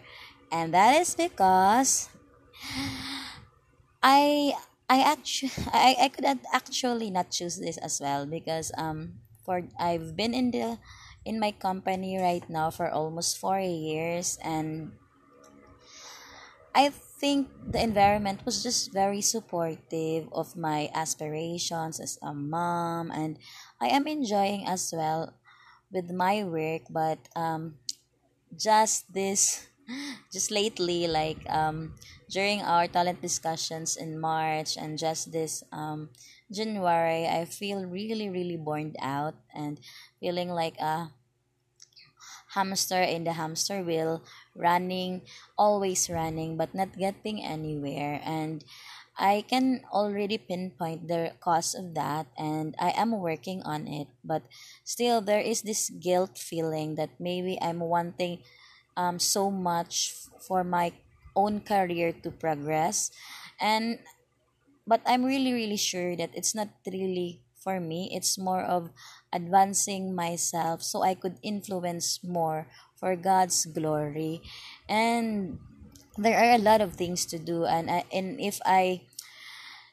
and 0.51 0.73
that 0.73 0.99
is 1.01 1.15
because 1.15 2.09
I 4.01 4.53
I 4.89 5.01
actually 5.01 5.51
I, 5.73 5.95
I 6.01 6.07
could 6.09 6.25
actually 6.53 7.09
not 7.09 7.31
choose 7.31 7.57
this 7.59 7.77
as 7.77 7.99
well 8.01 8.25
because 8.25 8.71
um 8.77 9.19
for 9.45 9.63
I've 9.79 10.15
been 10.15 10.33
in 10.33 10.51
the 10.51 10.79
in 11.25 11.39
my 11.39 11.51
company 11.51 12.17
right 12.17 12.47
now 12.49 12.69
for 12.71 12.89
almost 12.89 13.37
four 13.37 13.59
years 13.59 14.37
and 14.43 14.93
I 16.75 16.89
think 16.89 17.49
the 17.65 17.81
environment 17.81 18.45
was 18.45 18.61
just 18.61 18.93
very 18.93 19.21
supportive 19.21 20.29
of 20.31 20.55
my 20.55 20.89
aspirations 20.93 21.99
as 21.99 22.19
a 22.21 22.33
mom 22.33 23.09
and 23.11 23.39
I 23.81 23.87
am 23.89 24.05
enjoying 24.07 24.67
as 24.67 24.93
well 24.93 25.33
with 25.91 26.11
my 26.11 26.43
work 26.43 26.83
but 26.89 27.17
um 27.35 27.79
just 28.57 29.13
this 29.13 29.67
just 30.31 30.51
lately 30.51 31.07
like 31.07 31.39
um 31.49 31.95
during 32.29 32.61
our 32.61 32.87
talent 32.87 33.21
discussions 33.21 33.95
in 33.95 34.19
march 34.19 34.75
and 34.77 34.97
just 34.97 35.31
this 35.31 35.63
um 35.71 36.09
january 36.51 37.27
i 37.27 37.45
feel 37.45 37.85
really 37.85 38.29
really 38.29 38.57
burned 38.57 38.95
out 39.01 39.35
and 39.55 39.79
feeling 40.19 40.49
like 40.49 40.77
a 40.79 41.11
hamster 42.55 43.01
in 43.01 43.23
the 43.23 43.33
hamster 43.33 43.83
wheel 43.83 44.23
running 44.55 45.21
always 45.57 46.09
running 46.09 46.57
but 46.57 46.73
not 46.73 46.97
getting 46.97 47.43
anywhere. 47.43 48.21
And 48.23 48.63
I 49.17 49.45
can 49.49 49.81
already 49.91 50.37
pinpoint 50.37 51.07
the 51.07 51.33
cause 51.41 51.73
of 51.73 51.95
that 51.95 52.27
and 52.37 52.75
I 52.77 52.93
am 52.93 53.17
working 53.17 53.63
on 53.63 53.87
it 53.87 54.07
but 54.23 54.43
still 54.83 55.21
there 55.21 55.41
is 55.41 55.63
this 55.63 55.89
guilt 55.89 56.37
feeling 56.37 56.95
that 56.95 57.09
maybe 57.19 57.57
I'm 57.61 57.79
wanting 57.79 58.45
um, 58.97 59.19
so 59.19 59.51
much 59.51 60.13
for 60.41 60.63
my 60.65 60.91
own 61.37 61.61
career 61.61 62.11
to 62.25 62.31
progress. 62.31 63.11
And 63.61 63.99
but 64.87 65.01
i'm 65.05 65.23
really 65.25 65.53
really 65.53 65.77
sure 65.77 66.15
that 66.15 66.31
it's 66.33 66.55
not 66.55 66.69
really 66.87 67.41
for 67.57 67.79
me. 67.81 68.07
It's 68.15 68.37
more 68.39 68.63
of 68.63 68.95
advancing 69.33 70.15
myself 70.15 70.81
so 70.81 71.03
i 71.03 71.13
could 71.13 71.35
influence 71.43 72.23
more 72.23 72.67
for 72.95 73.15
god's 73.15 73.65
glory. 73.67 74.41
And 74.87 75.59
there 76.17 76.39
are 76.39 76.55
a 76.55 76.63
lot 76.63 76.81
of 76.81 76.95
things 76.95 77.25
to 77.27 77.39
do. 77.39 77.65
And 77.65 77.91
I, 77.91 78.05
and 78.13 78.39
if 78.39 78.59
i 78.65 79.01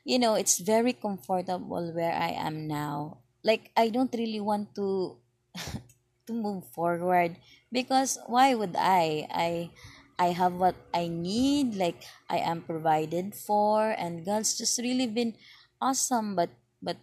you 0.05 0.19
know 0.19 0.35
it's 0.35 0.59
very 0.61 0.93
comfortable 0.93 1.93
where 1.93 2.15
i 2.15 2.31
am 2.31 2.69
now. 2.69 3.19
Like 3.43 3.71
i 3.77 3.89
don't 3.91 4.15
really 4.15 4.41
want 4.41 4.75
to 4.77 5.19
to 6.27 6.33
move 6.33 6.65
forward 6.73 7.37
because 7.73 8.19
why 8.27 8.55
would 8.55 8.77
I? 8.77 9.29
I 9.31 9.71
I 10.19 10.31
have 10.31 10.55
what 10.55 10.79
I 10.95 11.09
need 11.09 11.75
like 11.75 12.07
I 12.31 12.39
am 12.39 12.63
provided 12.63 13.35
for 13.35 13.91
and 13.99 14.25
God's 14.25 14.57
just 14.57 14.79
really 14.79 15.07
been 15.07 15.35
awesome. 15.81 16.37
But 16.37 16.51
but 16.81 16.97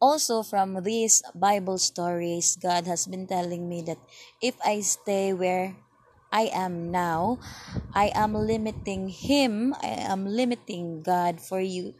also 0.00 0.42
from 0.42 0.82
these 0.82 1.22
Bible 1.34 1.78
stories 1.78 2.58
God 2.60 2.86
has 2.86 3.06
been 3.06 3.26
telling 3.26 3.68
me 3.68 3.82
that 3.86 3.98
if 4.42 4.58
I 4.64 4.80
stay 4.80 5.32
where 5.32 5.76
I 6.32 6.50
am 6.52 6.90
now 6.90 7.38
I 7.94 8.10
am 8.12 8.34
limiting 8.34 9.08
him 9.08 9.72
I 9.80 10.10
am 10.10 10.26
limiting 10.26 11.02
God 11.02 11.40
for 11.40 11.60
you 11.60 11.94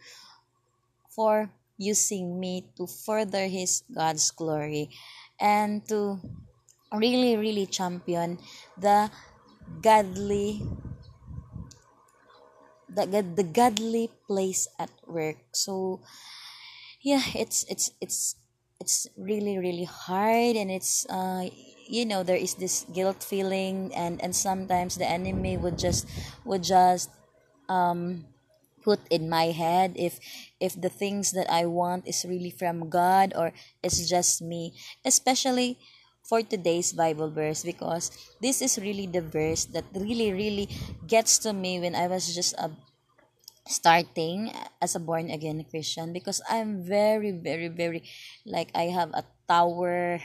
for 1.09 1.49
using 1.79 2.39
me 2.39 2.67
to 2.77 2.87
further 2.87 3.47
his 3.47 3.83
God's 3.95 4.31
glory 4.31 4.91
and 5.41 5.87
to 5.89 6.19
really 6.93 7.37
really 7.37 7.67
champion 7.67 8.39
the 8.79 9.11
godly 9.83 10.63
the, 12.95 13.23
the 13.23 13.43
godly 13.43 14.11
place 14.27 14.69
at 14.79 14.91
work. 15.07 15.37
So 15.53 16.01
yeah 17.03 17.23
it's 17.35 17.65
it's 17.69 17.91
it's 18.01 18.37
it's 18.81 19.07
really 19.17 19.59
really 19.59 19.85
hard 19.85 20.57
and 20.57 20.71
it's 20.71 21.07
uh 21.11 21.47
you 21.87 22.07
know 22.07 22.23
there 22.23 22.37
is 22.37 22.55
this 22.55 22.87
guilt 22.93 23.23
feeling 23.23 23.93
and 23.95 24.21
and 24.23 24.35
sometimes 24.35 24.97
the 24.97 25.05
enemy 25.05 25.57
would 25.57 25.79
just 25.79 26.09
would 26.45 26.63
just 26.63 27.11
um 27.69 28.25
put 28.85 29.01
in 29.09 29.29
my 29.29 29.51
head 29.51 29.97
if 29.97 30.21
if 30.61 30.79
the 30.79 30.93
things 30.93 31.33
that 31.33 31.49
i 31.51 31.65
want 31.65 32.07
is 32.07 32.25
really 32.29 32.53
from 32.53 32.89
god 32.89 33.33
or 33.35 33.53
it's 33.83 34.05
just 34.09 34.43
me 34.43 34.73
especially 35.05 35.79
for 36.23 36.41
today's 36.43 36.93
bible 36.93 37.31
verse 37.31 37.65
because 37.65 38.13
this 38.41 38.61
is 38.61 38.79
really 38.79 39.07
the 39.07 39.25
verse 39.25 39.65
that 39.73 39.85
really 39.97 40.33
really 40.33 40.69
gets 41.09 41.39
to 41.39 41.53
me 41.53 41.81
when 41.81 41.95
i 41.95 42.07
was 42.07 42.35
just 42.35 42.53
a 42.61 42.71
starting 43.67 44.53
as 44.81 44.95
a 44.95 45.01
born 45.01 45.31
again 45.31 45.65
christian 45.65 46.13
because 46.13 46.43
i'm 46.51 46.85
very 46.85 47.33
very 47.33 47.69
very 47.69 48.05
like 48.45 48.69
i 48.77 48.93
have 48.93 49.09
a 49.17 49.25
tower 49.49 50.21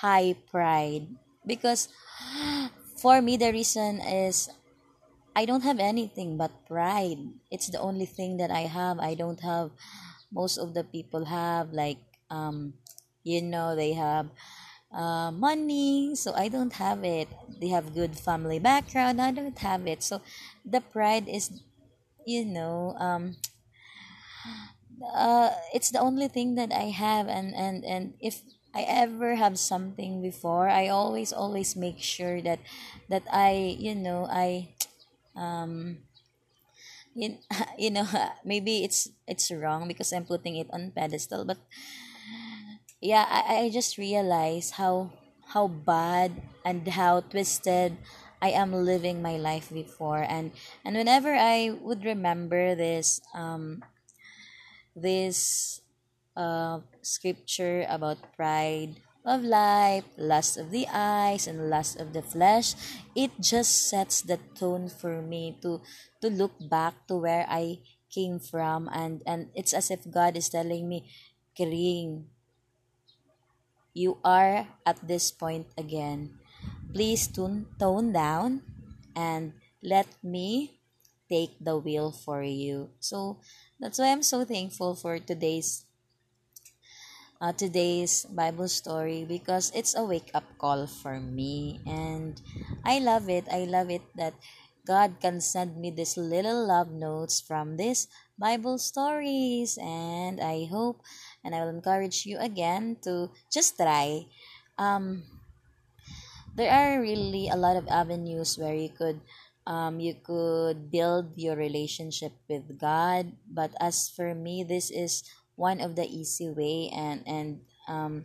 high 0.00 0.34
pride. 0.50 1.06
Because 1.46 1.88
for 3.00 3.20
me 3.20 3.36
the 3.36 3.52
reason 3.52 4.00
is 4.00 4.48
I 5.34 5.44
don't 5.46 5.62
have 5.62 5.78
anything 5.78 6.36
but 6.36 6.50
pride. 6.66 7.18
It's 7.50 7.68
the 7.70 7.80
only 7.80 8.06
thing 8.06 8.36
that 8.38 8.50
I 8.50 8.66
have. 8.66 8.98
I 8.98 9.14
don't 9.14 9.40
have 9.40 9.70
most 10.32 10.58
of 10.58 10.74
the 10.74 10.84
people 10.84 11.26
have 11.26 11.72
like 11.72 11.98
um 12.30 12.74
you 13.24 13.42
know 13.42 13.74
they 13.76 13.92
have 13.92 14.30
uh, 14.92 15.30
money 15.30 16.14
so 16.14 16.32
i 16.34 16.48
don't 16.48 16.74
have 16.74 17.04
it 17.04 17.28
they 17.60 17.68
have 17.68 17.94
good 17.94 18.18
family 18.18 18.58
background 18.58 19.20
i 19.20 19.30
don't 19.30 19.58
have 19.58 19.86
it 19.86 20.02
so 20.02 20.20
the 20.64 20.80
pride 20.80 21.28
is 21.28 21.62
you 22.26 22.44
know 22.44 22.94
um 22.98 23.36
uh 25.14 25.50
it's 25.74 25.90
the 25.90 25.98
only 26.00 26.28
thing 26.28 26.54
that 26.54 26.72
i 26.72 26.92
have 26.92 27.26
and 27.28 27.54
and 27.54 27.84
and 27.84 28.14
if 28.20 28.42
i 28.74 28.82
ever 28.82 29.34
have 29.36 29.58
something 29.58 30.20
before 30.22 30.68
i 30.68 30.88
always 30.88 31.32
always 31.32 31.74
make 31.74 31.98
sure 31.98 32.40
that 32.42 32.58
that 33.08 33.22
i 33.32 33.76
you 33.78 33.94
know 33.94 34.26
i 34.30 34.68
um 35.36 35.98
you, 37.14 37.38
you 37.78 37.90
know 37.90 38.06
maybe 38.44 38.84
it's 38.84 39.08
it's 39.26 39.50
wrong 39.50 39.88
because 39.88 40.12
i'm 40.12 40.24
putting 40.24 40.56
it 40.56 40.68
on 40.72 40.90
pedestal 40.94 41.44
but 41.44 41.58
yeah 43.00 43.26
i, 43.28 43.66
I 43.66 43.70
just 43.70 43.98
realize 43.98 44.72
how 44.72 45.10
how 45.52 45.66
bad 45.68 46.42
and 46.64 46.86
how 46.88 47.20
twisted 47.20 47.96
i 48.42 48.50
am 48.50 48.72
living 48.72 49.20
my 49.22 49.36
life 49.36 49.68
before. 49.72 50.22
And 50.22 50.52
and 50.84 50.96
whenever 50.96 51.34
i 51.34 51.70
would 51.82 52.04
remember 52.04 52.74
this 52.74 53.20
um 53.34 53.82
this 54.94 55.80
uh 56.36 56.80
scripture 57.02 57.86
about 57.88 58.18
pride 58.36 58.96
of 59.30 59.46
life, 59.46 60.02
lust 60.18 60.58
of 60.58 60.74
the 60.74 60.90
eyes, 60.90 61.46
and 61.46 61.70
lust 61.70 62.02
of 62.02 62.10
the 62.10 62.20
flesh, 62.20 62.74
it 63.14 63.30
just 63.38 63.86
sets 63.86 64.26
the 64.26 64.42
tone 64.58 64.90
for 64.90 65.22
me 65.22 65.54
to 65.62 65.78
to 66.18 66.26
look 66.26 66.58
back 66.58 67.06
to 67.06 67.14
where 67.14 67.46
I 67.46 67.78
came 68.10 68.42
from 68.42 68.90
and 68.90 69.22
and 69.22 69.54
it's 69.54 69.70
as 69.70 69.94
if 69.94 70.02
God 70.10 70.34
is 70.34 70.50
telling 70.50 70.90
me, 70.90 71.06
Kiring, 71.54 72.26
you 73.94 74.18
are 74.26 74.66
at 74.82 74.98
this 75.06 75.30
point 75.30 75.70
again. 75.78 76.34
Please 76.90 77.30
tune 77.30 77.70
tone 77.78 78.10
down 78.10 78.66
and 79.14 79.54
let 79.78 80.10
me 80.26 80.82
take 81.30 81.54
the 81.62 81.78
wheel 81.78 82.10
for 82.10 82.42
you. 82.42 82.90
So 82.98 83.38
that's 83.78 84.02
why 84.02 84.10
I'm 84.10 84.26
so 84.26 84.42
thankful 84.42 84.98
for 84.98 85.22
today's 85.22 85.86
uh, 87.40 87.52
today's 87.56 88.28
Bible 88.28 88.68
story 88.68 89.24
because 89.24 89.72
it's 89.74 89.96
a 89.96 90.04
wake 90.04 90.30
up 90.34 90.44
call 90.60 90.86
for 90.86 91.18
me 91.18 91.80
and 91.86 92.40
I 92.84 93.00
love 93.00 93.28
it. 93.28 93.48
I 93.50 93.64
love 93.64 93.90
it 93.90 94.04
that 94.16 94.34
God 94.86 95.16
can 95.20 95.40
send 95.40 95.80
me 95.80 95.90
these 95.90 96.16
little 96.16 96.68
love 96.68 96.92
notes 96.92 97.40
from 97.40 97.76
these 97.76 98.08
Bible 98.38 98.76
stories 98.76 99.78
and 99.80 100.40
I 100.40 100.68
hope 100.68 101.00
and 101.42 101.54
I 101.54 101.64
will 101.64 101.72
encourage 101.72 102.26
you 102.26 102.38
again 102.38 102.96
to 103.08 103.30
just 103.50 103.76
try. 103.76 104.26
Um, 104.76 105.24
there 106.54 106.70
are 106.70 107.00
really 107.00 107.48
a 107.48 107.56
lot 107.56 107.76
of 107.76 107.88
avenues 107.88 108.58
where 108.58 108.74
you 108.74 108.90
could 108.90 109.20
um, 109.66 110.00
you 110.00 110.14
could 110.18 110.90
build 110.90 111.36
your 111.36 111.54
relationship 111.54 112.32
with 112.48 112.78
God. 112.78 113.32
But 113.46 113.70
as 113.78 114.08
for 114.08 114.34
me, 114.34 114.64
this 114.64 114.90
is 114.90 115.22
one 115.60 115.84
of 115.84 115.92
the 115.92 116.08
easy 116.08 116.48
way 116.48 116.88
and 116.88 117.20
and 117.28 117.60
um, 117.84 118.24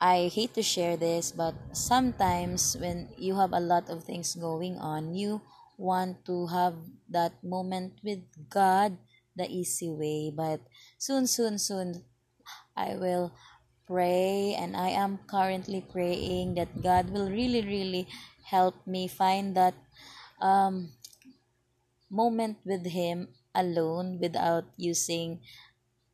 I 0.00 0.28
hate 0.28 0.52
to 0.54 0.62
share 0.62 0.96
this, 0.96 1.32
but 1.32 1.56
sometimes 1.72 2.76
when 2.78 3.08
you 3.16 3.34
have 3.40 3.56
a 3.56 3.64
lot 3.64 3.88
of 3.88 4.04
things 4.04 4.36
going 4.36 4.76
on, 4.76 5.16
you 5.16 5.40
want 5.78 6.24
to 6.28 6.46
have 6.52 6.76
that 7.08 7.32
moment 7.42 8.04
with 8.04 8.20
God 8.52 8.98
the 9.34 9.48
easy 9.48 9.88
way. 9.88 10.28
But 10.28 10.60
soon, 10.98 11.26
soon, 11.26 11.56
soon, 11.56 12.04
I 12.76 12.92
will 12.96 13.32
pray, 13.88 14.52
and 14.52 14.76
I 14.76 14.92
am 14.92 15.24
currently 15.24 15.80
praying 15.80 16.60
that 16.60 16.82
God 16.82 17.08
will 17.08 17.32
really, 17.32 17.64
really 17.64 18.06
help 18.44 18.76
me 18.86 19.08
find 19.08 19.56
that 19.56 19.74
um, 20.44 20.92
moment 22.10 22.58
with 22.68 22.84
Him 22.84 23.32
alone 23.56 24.20
without 24.20 24.68
using 24.76 25.40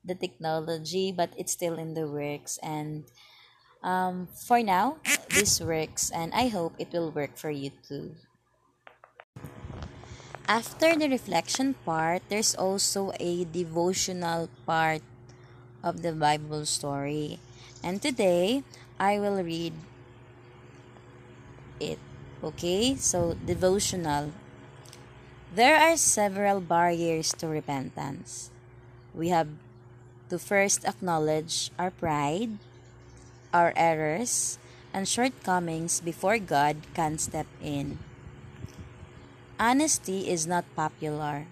the 0.05 0.15
technology, 0.15 1.13
but 1.13 1.31
it's 1.37 1.53
still 1.53 1.79
in 1.79 1.95
the 1.95 2.07
works. 2.07 2.59
And 2.63 3.05
um, 3.83 4.29
for 4.47 4.63
now, 4.63 4.99
this 5.31 5.61
works, 5.61 6.11
and 6.11 6.33
I 6.35 6.49
hope 6.49 6.75
it 6.79 6.93
will 6.93 7.11
work 7.11 7.37
for 7.37 7.51
you 7.51 7.71
too. 7.87 8.15
After 10.49 10.95
the 10.97 11.09
reflection 11.09 11.75
part, 11.87 12.23
there's 12.29 12.55
also 12.55 13.13
a 13.21 13.45
devotional 13.45 14.51
part 14.67 15.03
of 15.83 16.03
the 16.03 16.13
Bible 16.13 16.67
story. 16.67 17.39
And 17.83 18.03
today, 18.03 18.63
I 18.99 19.19
will 19.19 19.43
read 19.43 19.73
it. 21.81 21.99
Okay, 22.43 22.97
so 22.97 23.35
devotional. 23.47 24.33
There 25.55 25.79
are 25.79 25.97
several 25.97 26.61
barriers 26.61 27.33
to 27.39 27.47
repentance. 27.47 28.51
We 29.15 29.29
have 29.29 29.49
to 30.33 30.41
first 30.41 30.89
acknowledge 30.89 31.69
our 31.77 31.93
pride, 31.93 32.57
our 33.53 33.77
errors, 33.77 34.57
and 34.89 35.05
shortcomings 35.05 36.01
before 36.01 36.41
God 36.41 36.89
can 36.97 37.21
step 37.21 37.45
in. 37.61 38.01
Honesty 39.61 40.33
is 40.33 40.49
not 40.49 40.65
popular, 40.73 41.45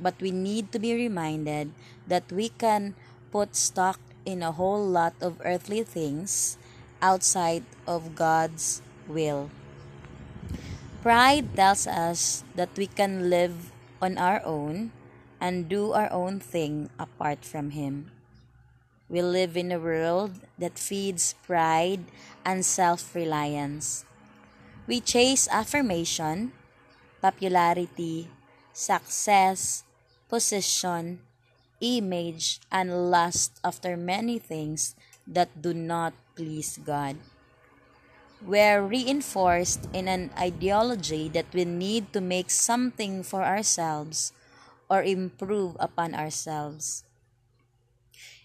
but 0.00 0.16
we 0.16 0.32
need 0.32 0.72
to 0.72 0.80
be 0.80 0.96
reminded 0.96 1.76
that 2.08 2.24
we 2.32 2.48
can 2.48 2.96
put 3.28 3.52
stock 3.52 4.00
in 4.24 4.40
a 4.40 4.56
whole 4.56 4.80
lot 4.80 5.12
of 5.20 5.36
earthly 5.44 5.84
things 5.84 6.56
outside 7.04 7.68
of 7.84 8.16
God's 8.16 8.80
will. 9.04 9.52
Pride 11.04 11.52
tells 11.52 11.84
us 11.84 12.48
that 12.56 12.72
we 12.80 12.88
can 12.88 13.28
live 13.28 13.68
on 14.00 14.16
our 14.16 14.40
own 14.40 14.96
and 15.36 15.68
do 15.68 15.92
our 15.92 16.08
own 16.08 16.40
thing 16.40 16.88
apart 16.96 17.44
from 17.44 17.76
Him. 17.76 18.08
We 19.12 19.20
live 19.20 19.60
in 19.60 19.68
a 19.68 19.78
world 19.78 20.40
that 20.56 20.80
feeds 20.80 21.36
pride 21.44 22.08
and 22.48 22.64
self 22.64 23.12
reliance. 23.14 24.08
We 24.88 25.04
chase 25.04 25.46
affirmation, 25.52 26.56
popularity, 27.20 28.32
success, 28.72 29.84
position, 30.32 31.20
image, 31.84 32.58
and 32.72 33.12
lust 33.12 33.60
after 33.62 34.00
many 34.00 34.40
things 34.40 34.96
that 35.28 35.60
do 35.60 35.76
not 35.76 36.16
please 36.34 36.80
God 36.80 37.20
we're 38.44 38.82
reinforced 38.82 39.86
in 39.92 40.08
an 40.08 40.30
ideology 40.36 41.28
that 41.28 41.46
we 41.54 41.64
need 41.64 42.12
to 42.12 42.20
make 42.20 42.50
something 42.50 43.22
for 43.22 43.42
ourselves 43.44 44.32
or 44.90 45.02
improve 45.02 45.76
upon 45.78 46.14
ourselves. 46.14 47.04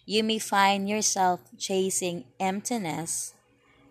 You 0.07 0.23
may 0.23 0.39
find 0.39 0.87
yourself 0.87 1.43
chasing 1.59 2.31
emptiness, 2.39 3.35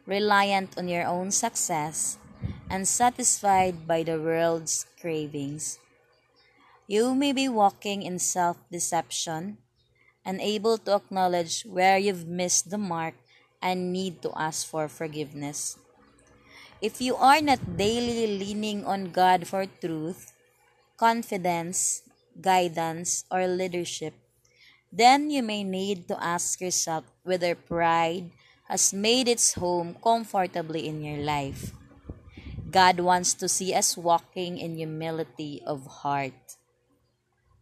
reliant 0.09 0.73
on 0.81 0.89
your 0.89 1.05
own 1.05 1.29
success, 1.29 2.17
and 2.73 2.89
satisfied 2.89 3.85
by 3.85 4.01
the 4.01 4.17
world's 4.17 4.89
cravings. 4.97 5.77
You 6.89 7.13
may 7.13 7.37
be 7.37 7.53
walking 7.53 8.01
in 8.01 8.17
self 8.17 8.57
deception, 8.73 9.61
unable 10.25 10.81
to 10.89 10.97
acknowledge 10.97 11.69
where 11.69 12.01
you've 12.01 12.25
missed 12.25 12.73
the 12.73 12.81
mark 12.81 13.21
and 13.61 13.93
need 13.93 14.25
to 14.25 14.33
ask 14.41 14.65
for 14.65 14.89
forgiveness. 14.89 15.77
If 16.81 16.97
you 16.97 17.13
are 17.21 17.45
not 17.45 17.77
daily 17.77 18.41
leaning 18.41 18.89
on 18.89 19.13
God 19.13 19.45
for 19.45 19.69
truth, 19.69 20.33
confidence, 20.97 22.09
guidance, 22.41 23.29
or 23.29 23.45
leadership, 23.45 24.17
then 24.93 25.31
you 25.31 25.43
may 25.43 25.65
need 25.65 26.09
to 26.09 26.23
ask 26.23 26.61
yourself 26.61 27.05
whether 27.23 27.55
pride 27.55 28.31
has 28.69 28.93
made 28.93 29.29
its 29.29 29.55
home 29.55 29.97
comfortably 30.03 30.89
in 30.89 31.03
your 31.03 31.23
life. 31.23 31.73
God 32.71 33.01
wants 33.01 33.35
to 33.35 33.49
see 33.49 33.73
us 33.73 33.97
walking 33.97 34.59
in 34.59 34.77
humility 34.77 35.63
of 35.67 35.87
heart. 36.03 36.59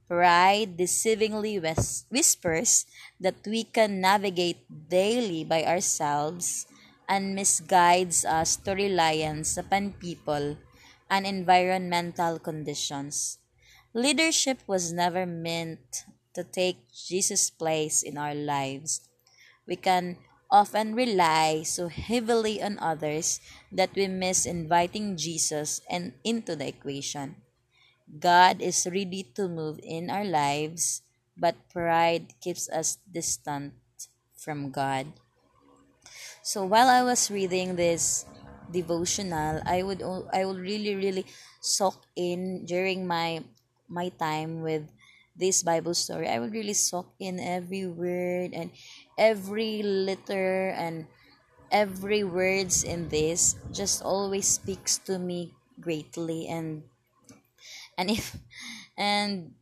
Pride 0.08 0.76
deceivingly 0.76 1.60
whispers 2.10 2.86
that 3.20 3.40
we 3.46 3.64
can 3.64 4.00
navigate 4.00 4.64
daily 4.88 5.44
by 5.44 5.64
ourselves 5.64 6.66
and 7.08 7.34
misguides 7.34 8.24
us 8.24 8.56
to 8.56 8.72
reliance 8.72 9.56
upon 9.56 9.92
people 10.00 10.56
and 11.10 11.26
environmental 11.26 12.38
conditions. 12.38 13.38
Leadership 13.92 14.58
was 14.66 14.92
never 14.92 15.26
meant 15.26 16.04
to 16.34 16.44
take 16.44 16.90
Jesus' 16.92 17.50
place 17.50 18.02
in 18.02 18.18
our 18.18 18.34
lives. 18.34 19.08
We 19.66 19.76
can 19.76 20.18
often 20.50 20.94
rely 20.94 21.62
so 21.62 21.88
heavily 21.88 22.62
on 22.62 22.78
others 22.78 23.40
that 23.72 23.90
we 23.96 24.06
miss 24.06 24.46
inviting 24.46 25.16
Jesus 25.16 25.80
and 25.90 26.12
into 26.22 26.54
the 26.54 26.68
equation. 26.68 27.42
God 28.06 28.60
is 28.60 28.86
ready 28.86 29.24
to 29.34 29.48
move 29.48 29.80
in 29.82 30.10
our 30.10 30.24
lives, 30.24 31.02
but 31.36 31.56
pride 31.72 32.38
keeps 32.40 32.68
us 32.68 32.98
distant 33.10 33.74
from 34.36 34.70
God. 34.70 35.08
So 36.44 36.64
while 36.64 36.88
I 36.88 37.02
was 37.02 37.30
reading 37.30 37.76
this 37.76 38.26
devotional, 38.70 39.62
I 39.64 39.82
would 39.82 40.04
I 40.30 40.44
would 40.44 40.60
really 40.60 40.94
really 40.94 41.24
soak 41.60 42.04
in 42.14 42.66
during 42.68 43.08
my 43.08 43.42
my 43.88 44.12
time 44.20 44.60
with 44.60 44.84
this 45.36 45.62
Bible 45.62 45.94
story. 45.94 46.28
I 46.28 46.38
would 46.38 46.52
really 46.52 46.74
soak 46.74 47.12
in 47.18 47.40
every 47.40 47.86
word 47.86 48.54
and 48.54 48.70
every 49.18 49.82
letter 49.82 50.70
and 50.70 51.06
every 51.70 52.22
words 52.22 52.84
in 52.84 53.08
this 53.08 53.56
just 53.72 54.02
always 54.02 54.46
speaks 54.46 54.98
to 54.98 55.18
me 55.18 55.52
greatly 55.80 56.46
and 56.46 56.84
and 57.98 58.10
if 58.10 58.36
and 58.98 59.54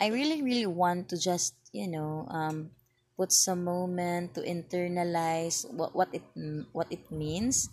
I 0.00 0.08
really 0.08 0.42
really 0.42 0.68
want 0.68 1.08
to 1.10 1.16
just 1.16 1.56
you 1.72 1.88
know 1.88 2.26
um 2.28 2.70
put 3.16 3.32
some 3.32 3.64
moment 3.64 4.32
to 4.32 4.40
internalize 4.40 5.68
what, 5.72 5.94
what 5.94 6.08
it 6.12 6.24
what 6.72 6.88
it 6.88 7.04
means 7.12 7.68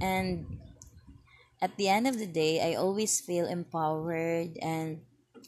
and 0.00 0.46
at 1.60 1.74
the 1.76 1.88
end 1.88 2.06
of 2.06 2.18
the 2.18 2.30
day 2.30 2.62
i 2.62 2.78
always 2.78 3.18
feel 3.18 3.46
empowered 3.46 4.54
and 4.62 5.02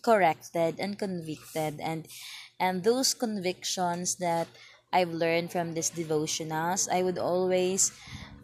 corrected 0.06 0.78
and 0.78 0.98
convicted 0.98 1.80
and 1.82 2.06
and 2.60 2.84
those 2.84 3.12
convictions 3.14 4.16
that 4.22 4.46
i've 4.92 5.10
learned 5.10 5.50
from 5.50 5.74
these 5.74 5.90
devotionals 5.90 6.86
i 6.88 7.02
would 7.02 7.18
always 7.18 7.90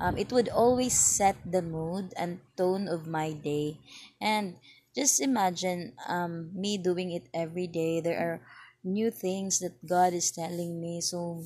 um, 0.00 0.18
it 0.18 0.32
would 0.32 0.48
always 0.48 0.92
set 0.98 1.36
the 1.46 1.62
mood 1.62 2.12
and 2.18 2.40
tone 2.56 2.88
of 2.88 3.06
my 3.06 3.32
day 3.32 3.78
and 4.20 4.56
just 4.94 5.20
imagine 5.20 5.92
um, 6.08 6.50
me 6.52 6.76
doing 6.76 7.12
it 7.12 7.28
every 7.32 7.68
day 7.68 8.00
there 8.00 8.18
are 8.18 8.38
new 8.84 9.10
things 9.10 9.60
that 9.60 9.74
God 9.86 10.12
is 10.12 10.30
telling 10.32 10.80
me. 10.80 11.00
So 11.00 11.44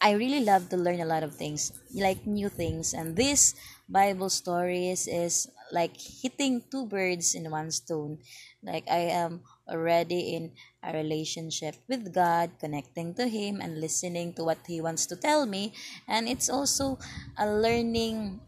I 0.00 0.12
really 0.12 0.40
love 0.44 0.68
to 0.70 0.76
learn 0.76 1.00
a 1.00 1.08
lot 1.08 1.22
of 1.22 1.34
things, 1.34 1.72
like 1.94 2.26
new 2.26 2.48
things. 2.48 2.92
And 2.92 3.16
this 3.16 3.54
Bible 3.88 4.28
stories 4.30 5.08
is 5.08 5.48
like 5.72 5.96
hitting 5.98 6.62
two 6.70 6.86
birds 6.86 7.34
in 7.34 7.50
one 7.50 7.70
stone. 7.70 8.18
Like 8.62 8.86
I 8.90 9.10
am 9.14 9.42
already 9.68 10.34
in 10.34 10.52
a 10.82 10.92
relationship 10.92 11.76
with 11.88 12.14
God, 12.14 12.58
connecting 12.60 13.14
to 13.14 13.26
Him 13.28 13.60
and 13.60 13.80
listening 13.80 14.34
to 14.34 14.44
what 14.44 14.58
He 14.66 14.80
wants 14.80 15.06
to 15.06 15.16
tell 15.16 15.46
me. 15.46 15.72
And 16.08 16.28
it's 16.28 16.50
also 16.50 16.98
a 17.38 17.46
learning 17.46 18.40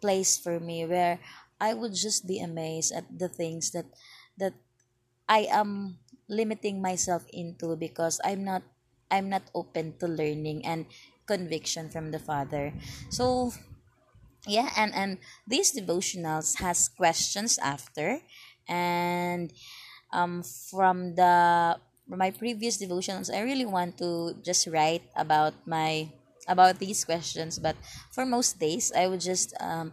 place 0.00 0.36
for 0.38 0.58
me 0.58 0.86
where 0.86 1.20
I 1.60 1.74
would 1.74 1.94
just 1.94 2.26
be 2.26 2.40
amazed 2.40 2.92
at 2.92 3.06
the 3.06 3.28
things 3.28 3.70
that 3.70 3.86
that 4.38 4.54
I 5.28 5.46
am 5.46 6.02
limiting 6.28 6.82
myself 6.82 7.22
into 7.30 7.76
because 7.76 8.18
I'm 8.24 8.42
not 8.42 8.62
I'm 9.12 9.28
not 9.28 9.46
open 9.54 9.94
to 10.00 10.08
learning 10.08 10.64
and 10.64 10.86
conviction 11.28 11.88
from 11.92 12.10
the 12.10 12.18
Father. 12.18 12.72
So 13.12 13.52
yeah 14.46 14.70
and 14.76 14.94
and 14.94 15.18
these 15.46 15.70
devotionals 15.70 16.58
has 16.58 16.88
questions 16.88 17.58
after 17.62 18.18
and 18.68 19.52
um 20.12 20.42
from 20.42 21.14
the 21.14 21.76
from 22.08 22.18
my 22.18 22.30
previous 22.30 22.82
devotionals 22.82 23.32
i 23.32 23.40
really 23.40 23.66
want 23.66 23.96
to 23.98 24.34
just 24.42 24.66
write 24.66 25.02
about 25.14 25.54
my 25.66 26.08
about 26.48 26.78
these 26.78 27.04
questions 27.04 27.58
but 27.58 27.76
for 28.10 28.26
most 28.26 28.58
days 28.58 28.90
i 28.96 29.06
would 29.06 29.20
just 29.20 29.54
um 29.60 29.92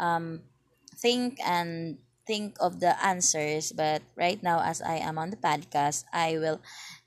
um 0.00 0.40
think 0.96 1.36
and 1.44 1.98
think 2.26 2.56
of 2.60 2.80
the 2.80 2.96
answers 3.04 3.72
but 3.72 4.00
right 4.16 4.42
now 4.42 4.62
as 4.62 4.80
i 4.80 4.96
am 4.96 5.18
on 5.18 5.28
the 5.30 5.36
podcast 5.36 6.04
i 6.12 6.38
will 6.38 6.60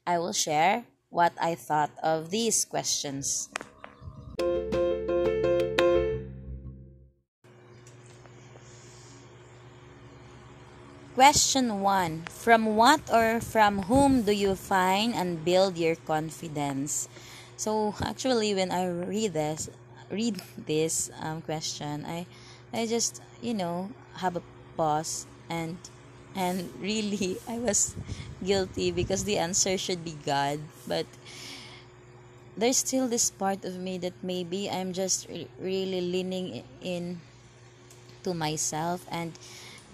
i 0.06 0.20
will 0.20 0.34
share 0.34 0.86
what 1.10 1.34
i 1.42 1.56
thought 1.56 1.90
of 2.04 2.30
these 2.30 2.66
questions 2.66 3.50
Question 11.26 11.82
1. 11.82 12.30
From 12.30 12.78
what 12.78 13.02
or 13.10 13.42
from 13.42 13.90
whom 13.90 14.30
do 14.30 14.32
you 14.32 14.54
find 14.54 15.18
and 15.18 15.42
build 15.42 15.74
your 15.74 15.98
confidence? 15.98 17.10
So 17.58 17.98
actually 17.98 18.54
when 18.54 18.70
I 18.70 18.86
read 18.86 19.34
this 19.34 19.66
read 20.14 20.38
this 20.54 21.10
um, 21.18 21.42
question, 21.42 22.06
I 22.06 22.30
I 22.70 22.86
just, 22.86 23.26
you 23.42 23.58
know, 23.58 23.90
have 24.22 24.38
a 24.38 24.46
pause 24.78 25.26
and 25.50 25.82
and 26.38 26.70
really 26.78 27.42
I 27.50 27.58
was 27.58 27.98
guilty 28.46 28.94
because 28.94 29.26
the 29.26 29.42
answer 29.42 29.82
should 29.82 30.06
be 30.06 30.14
God, 30.30 30.62
but 30.86 31.10
there's 32.54 32.78
still 32.86 33.10
this 33.10 33.34
part 33.34 33.66
of 33.66 33.82
me 33.82 33.98
that 33.98 34.14
maybe 34.22 34.70
I'm 34.70 34.94
just 34.94 35.26
re- 35.26 35.50
really 35.58 36.06
leaning 36.06 36.62
in 36.86 37.18
to 38.22 38.38
myself 38.38 39.10
and 39.10 39.34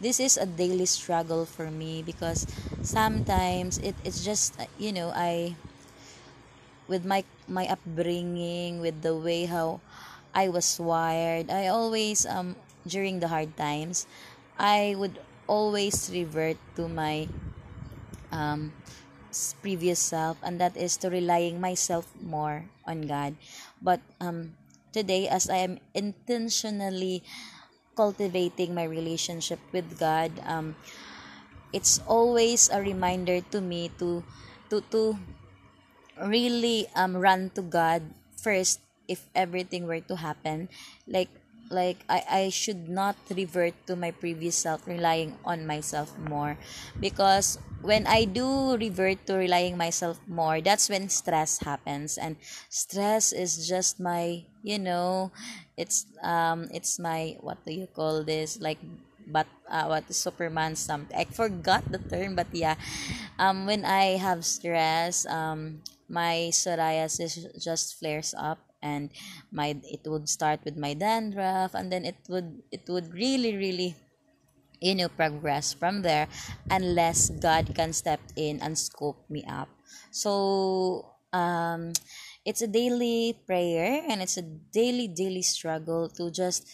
this 0.01 0.19
is 0.19 0.37
a 0.37 0.45
daily 0.45 0.85
struggle 0.85 1.45
for 1.45 1.69
me 1.71 2.01
because 2.03 2.47
sometimes 2.81 3.77
it, 3.79 3.95
it's 4.03 4.23
just 4.25 4.59
uh, 4.59 4.65
you 4.77 4.91
know 4.91 5.11
i 5.15 5.55
with 6.87 7.05
my 7.05 7.23
my 7.47 7.65
upbringing 7.67 8.79
with 8.81 9.01
the 9.01 9.15
way 9.15 9.45
how 9.45 9.79
i 10.33 10.47
was 10.49 10.79
wired 10.79 11.49
i 11.49 11.67
always 11.67 12.25
um 12.25 12.55
during 12.87 13.19
the 13.19 13.27
hard 13.29 13.55
times 13.57 14.05
i 14.57 14.95
would 14.97 15.19
always 15.47 16.09
revert 16.13 16.57
to 16.75 16.87
my 16.87 17.27
um 18.31 18.71
previous 19.61 19.99
self 19.99 20.37
and 20.43 20.59
that 20.59 20.75
is 20.75 20.97
to 20.97 21.09
relying 21.09 21.61
myself 21.61 22.07
more 22.19 22.65
on 22.87 23.07
god. 23.07 23.35
But 23.81 24.01
um 24.19 24.55
today 24.91 25.27
as 25.31 25.47
i 25.49 25.63
am 25.63 25.79
intentionally 25.95 27.23
cultivating 27.95 28.73
my 28.73 28.83
relationship 28.85 29.59
with 29.71 29.99
God, 29.99 30.31
um, 30.45 30.75
it's 31.73 31.99
always 32.07 32.69
a 32.69 32.81
reminder 32.81 33.41
to 33.51 33.61
me 33.61 33.89
to 33.99 34.23
to 34.69 34.81
to 34.91 35.17
really 36.19 36.87
um 36.95 37.15
run 37.17 37.49
to 37.55 37.61
God 37.61 38.03
first 38.37 38.79
if 39.07 39.27
everything 39.35 39.87
were 39.87 40.01
to 40.01 40.15
happen. 40.15 40.69
Like 41.07 41.29
like 41.71 42.03
I, 42.09 42.23
I 42.29 42.43
should 42.49 42.89
not 42.89 43.15
revert 43.31 43.73
to 43.87 43.95
my 43.95 44.11
previous 44.11 44.55
self 44.55 44.85
relying 44.87 45.35
on 45.45 45.65
myself 45.65 46.13
more. 46.19 46.57
Because 46.99 47.57
when 47.81 48.05
I 48.07 48.25
do 48.25 48.77
revert 48.77 49.25
to 49.27 49.35
relying 49.35 49.77
myself 49.77 50.19
more 50.27 50.61
that's 50.61 50.89
when 50.89 51.09
stress 51.09 51.59
happens. 51.63 52.17
And 52.17 52.35
stress 52.69 53.31
is 53.33 53.67
just 53.67 53.99
my 53.99 54.43
you 54.63 54.77
know 54.79 55.31
it's 55.77 56.05
um 56.23 56.69
it's 56.73 56.99
my 56.99 57.37
what 57.41 57.63
do 57.65 57.73
you 57.73 57.87
call 57.87 58.23
this? 58.23 58.59
Like 58.59 58.79
but 59.27 59.47
uh, 59.69 59.85
what 59.85 60.03
superman 60.13 60.75
something 60.75 61.15
i 61.15 61.23
forgot 61.25 61.85
the 61.91 61.99
term 62.09 62.35
but 62.35 62.47
yeah. 62.51 62.75
Um 63.39 63.65
when 63.65 63.85
i 63.85 64.17
have 64.17 64.45
stress 64.45 65.25
um 65.27 65.81
my 66.09 66.49
psoriasis 66.51 67.39
just 67.59 67.99
flares 67.99 68.33
up 68.37 68.59
and 68.81 69.11
my 69.51 69.75
it 69.83 70.01
would 70.05 70.27
start 70.29 70.59
with 70.65 70.77
my 70.77 70.93
dandruff 70.93 71.73
and 71.73 71.91
then 71.91 72.05
it 72.05 72.17
would 72.29 72.61
it 72.71 72.83
would 72.89 73.13
really 73.13 73.55
really 73.55 73.95
you 74.81 74.95
know 74.95 75.09
progress 75.09 75.73
from 75.73 76.01
there 76.01 76.27
unless 76.69 77.29
god 77.41 77.69
can 77.75 77.93
step 77.93 78.19
in 78.35 78.59
and 78.61 78.77
scoop 78.77 79.17
me 79.29 79.43
up. 79.47 79.69
So 80.11 81.15
um 81.33 81.93
it's 82.45 82.61
a 82.61 82.67
daily 82.67 83.37
prayer 83.45 84.01
and 84.09 84.21
it's 84.21 84.37
a 84.37 84.41
daily 84.43 85.07
daily 85.07 85.43
struggle 85.43 86.09
to 86.17 86.31
just 86.31 86.67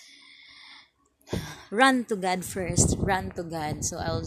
run 1.71 2.05
to 2.05 2.15
god 2.15 2.43
first 2.43 2.95
run 2.99 3.31
to 3.31 3.43
god. 3.43 3.83
So 3.83 3.97
i'll 3.97 4.23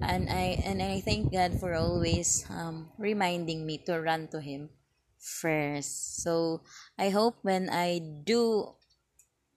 and 0.00 0.28
i 0.30 0.58
and 0.64 0.82
i 0.82 1.00
thank 1.00 1.32
god 1.32 1.58
for 1.60 1.74
always 1.74 2.44
um, 2.50 2.90
reminding 2.98 3.66
me 3.66 3.78
to 3.86 4.00
run 4.00 4.28
to 4.28 4.40
him 4.40 4.70
first. 5.22 6.22
So 6.22 6.60
I 6.98 7.10
hope 7.10 7.38
when 7.42 7.70
I 7.70 8.02
do 8.02 8.74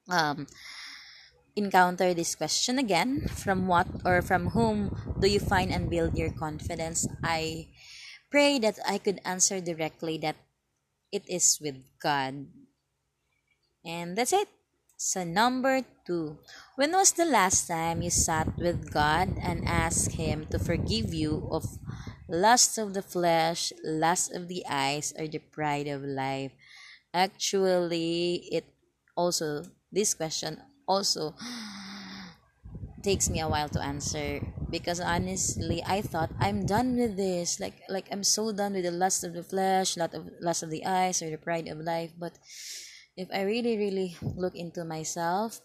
um 0.08 0.46
encounter 1.56 2.14
this 2.14 2.36
question 2.36 2.78
again, 2.78 3.28
from 3.28 3.68
what 3.68 3.88
or 4.06 4.22
from 4.22 4.54
whom 4.54 4.94
do 5.20 5.28
you 5.28 5.40
find 5.40 5.72
and 5.72 5.90
build 5.90 6.18
your 6.18 6.30
confidence? 6.32 7.08
I 7.24 7.68
pray 8.30 8.60
that 8.60 8.78
I 8.86 9.00
could 9.00 9.20
answer 9.26 9.60
directly 9.60 10.18
that 10.20 10.36
it 11.12 11.24
is 11.28 11.58
with 11.62 11.80
God. 12.04 12.48
And 13.86 14.18
that's 14.18 14.34
it. 14.34 14.50
So, 14.98 15.24
number 15.24 15.84
two, 16.08 16.40
when 16.76 16.92
was 16.92 17.12
the 17.12 17.28
last 17.28 17.68
time 17.68 18.02
you 18.02 18.10
sat 18.10 18.58
with 18.58 18.92
God 18.92 19.36
and 19.44 19.68
asked 19.68 20.16
Him 20.16 20.48
to 20.52 20.60
forgive 20.60 21.14
you 21.14 21.48
of 21.52 21.68
lust 22.28 22.78
of 22.78 22.94
the 22.94 23.02
flesh, 23.02 23.74
lust 23.84 24.34
of 24.34 24.48
the 24.48 24.64
eyes, 24.70 25.14
or 25.18 25.28
the 25.28 25.40
pride 25.40 25.88
of 25.88 26.04
life? 26.04 26.52
Actually, 27.14 28.48
it 28.52 28.66
also, 29.16 29.64
this 29.92 30.14
question 30.14 30.62
also 30.88 31.34
takes 33.04 33.30
me 33.30 33.40
a 33.40 33.48
while 33.48 33.70
to 33.70 33.82
answer 33.82 34.42
because 34.70 35.00
honestly 35.00 35.82
i 35.86 36.02
thought 36.02 36.30
i'm 36.40 36.66
done 36.66 36.98
with 36.98 37.16
this 37.16 37.60
like 37.60 37.78
like 37.88 38.08
i'm 38.12 38.24
so 38.24 38.52
done 38.52 38.74
with 38.74 38.84
the 38.84 38.90
lust 38.90 39.24
of 39.24 39.34
the 39.34 39.44
flesh 39.44 39.96
lust 39.96 40.16
of 40.16 40.26
lust 40.42 40.64
of 40.64 40.72
the 40.72 40.84
eyes 40.86 41.22
or 41.22 41.30
the 41.30 41.38
pride 41.38 41.68
of 41.68 41.78
life 41.78 42.10
but 42.18 42.34
if 43.18 43.32
I 43.32 43.44
really, 43.44 43.78
really 43.78 44.18
look 44.36 44.56
into 44.56 44.84
myself, 44.84 45.62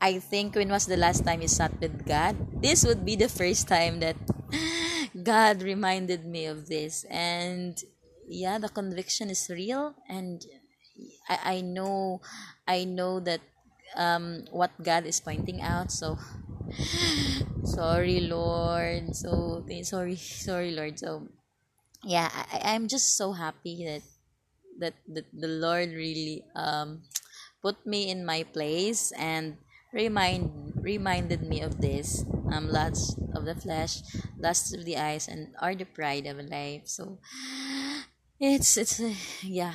I 0.00 0.18
think 0.18 0.54
when 0.54 0.68
was 0.68 0.86
the 0.86 0.96
last 0.96 1.24
time 1.24 1.40
you 1.40 1.48
sat 1.48 1.72
with 1.80 2.04
God? 2.04 2.34
This 2.60 2.84
would 2.84 3.04
be 3.06 3.16
the 3.16 3.28
first 3.28 3.68
time 3.68 4.00
that 4.00 4.16
God 5.22 5.62
reminded 5.62 6.24
me 6.26 6.46
of 6.46 6.68
this. 6.68 7.04
And 7.10 7.78
yeah, 8.28 8.58
the 8.58 8.68
conviction 8.68 9.30
is 9.30 9.48
real 9.50 9.94
and 10.08 10.44
I, 11.28 11.56
I 11.56 11.60
know 11.60 12.20
I 12.66 12.84
know 12.84 13.20
that 13.20 13.40
um 13.96 14.44
what 14.50 14.72
God 14.82 15.06
is 15.06 15.20
pointing 15.20 15.62
out. 15.62 15.92
So 15.92 16.18
sorry 17.64 18.20
Lord. 18.20 19.14
So 19.16 19.64
sorry 19.82 20.16
sorry 20.16 20.72
Lord. 20.72 20.98
So 20.98 21.28
yeah, 22.04 22.30
I, 22.52 22.74
I'm 22.74 22.88
just 22.88 23.16
so 23.16 23.32
happy 23.32 23.84
that 23.86 24.02
that, 24.78 24.94
that 25.08 25.26
the 25.32 25.48
Lord 25.48 25.90
really 25.90 26.44
um, 26.54 27.02
put 27.62 27.86
me 27.86 28.10
in 28.10 28.24
my 28.24 28.44
place 28.44 29.12
and 29.18 29.56
remind 29.92 30.75
reminded 30.86 31.42
me 31.42 31.58
of 31.60 31.82
this 31.82 32.22
um 32.54 32.70
lust 32.70 33.18
of 33.34 33.42
the 33.44 33.58
flesh 33.58 34.06
lust 34.38 34.70
of 34.70 34.86
the 34.86 34.94
eyes 34.96 35.26
and 35.26 35.50
are 35.58 35.74
the 35.74 35.84
pride 35.84 36.26
of 36.30 36.38
life. 36.46 36.86
So 36.86 37.18
it's 38.38 38.76
it's 38.78 39.00
uh, 39.02 39.14
yeah. 39.42 39.74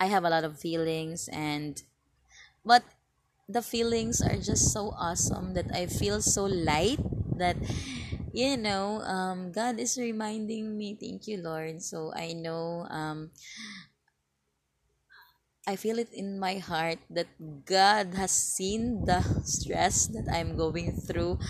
I 0.00 0.06
have 0.06 0.24
a 0.24 0.30
lot 0.30 0.42
of 0.44 0.58
feelings 0.58 1.28
and 1.30 1.80
but 2.64 2.82
the 3.48 3.62
feelings 3.62 4.22
are 4.22 4.38
just 4.38 4.72
so 4.72 4.94
awesome 4.98 5.54
that 5.54 5.66
i 5.74 5.86
feel 5.86 6.22
so 6.22 6.46
light 6.46 6.98
that 7.36 7.56
you 8.32 8.56
know 8.56 9.02
um 9.02 9.52
god 9.52 9.78
is 9.78 9.98
reminding 9.98 10.78
me 10.78 10.96
thank 10.98 11.26
you 11.28 11.38
lord. 11.38 11.82
So 11.82 12.12
i 12.14 12.32
know 12.32 12.86
um 12.90 13.30
I 15.66 15.76
feel 15.76 15.98
it 15.98 16.10
in 16.12 16.42
my 16.42 16.58
heart 16.58 16.98
that 17.10 17.30
God 17.64 18.14
has 18.18 18.32
seen 18.32 19.06
the 19.06 19.22
stress 19.46 20.10
that 20.10 20.26
I'm 20.26 20.56
going 20.56 20.92
through. 20.92 21.38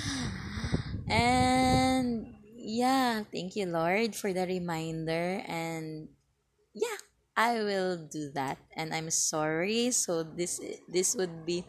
And 1.09 2.37
yeah, 2.57 3.25
thank 3.29 3.57
you, 3.57 3.67
Lord, 3.67 4.15
for 4.17 4.33
the 4.33 4.47
reminder. 4.47 5.43
And 5.45 6.09
yeah, 6.73 7.01
I 7.37 7.61
will 7.61 8.09
do 8.09 8.31
that. 8.33 8.57
And 8.77 8.95
I'm 8.95 9.11
sorry. 9.11 9.91
So 9.93 10.23
this 10.23 10.61
this 10.89 11.17
would 11.17 11.45
be 11.45 11.65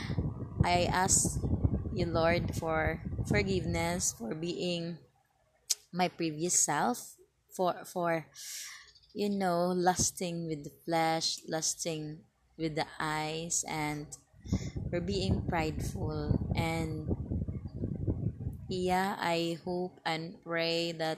I 0.62 0.86
ask 0.90 1.38
you, 1.94 2.06
Lord, 2.06 2.54
for 2.54 3.02
forgiveness 3.26 4.14
for 4.14 4.34
being 4.34 4.98
my 5.90 6.06
previous 6.08 6.54
self, 6.54 7.16
for 7.50 7.82
for 7.86 8.26
you 9.16 9.32
know, 9.32 9.72
lusting 9.72 10.44
with 10.44 10.68
the 10.68 10.76
flesh, 10.84 11.40
lusting 11.48 12.20
with 12.60 12.76
the 12.76 12.84
eyes, 13.00 13.64
and 13.64 14.04
for 14.92 15.00
being 15.00 15.40
prideful. 15.48 16.36
And 16.52 17.08
yeah, 18.68 19.16
I 19.16 19.56
hope 19.64 19.96
and 20.04 20.36
pray 20.44 20.92
that 21.00 21.16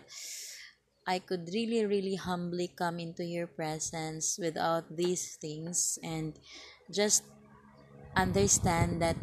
I 1.11 1.19
could 1.19 1.51
really, 1.51 1.83
really 1.91 2.15
humbly 2.15 2.71
come 2.71 3.03
into 3.03 3.27
your 3.27 3.51
presence 3.51 4.39
without 4.39 4.95
these 4.95 5.35
things 5.35 5.99
and 5.99 6.39
just 6.95 7.25
understand 8.15 9.03
that 9.03 9.19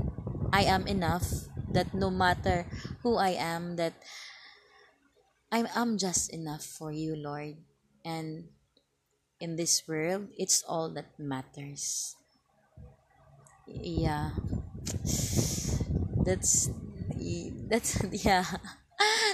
I 0.52 0.68
am 0.68 0.86
enough, 0.86 1.48
that 1.72 1.94
no 1.94 2.12
matter 2.12 2.68
who 3.04 3.16
I 3.16 3.40
am, 3.40 3.78
that 3.78 3.94
I 5.50 5.64
am 5.80 5.98
just 5.98 6.28
enough 6.36 6.66
for 6.66 6.92
you, 6.92 7.16
Lord. 7.16 7.56
And 8.04 8.52
in 9.40 9.56
this 9.56 9.84
world, 9.88 10.28
it's 10.38 10.64
all 10.68 10.90
that 10.94 11.18
matters. 11.20 12.16
Yeah. 13.68 14.32
That's 16.26 16.70
that's 17.70 17.98
yeah. 18.26 18.46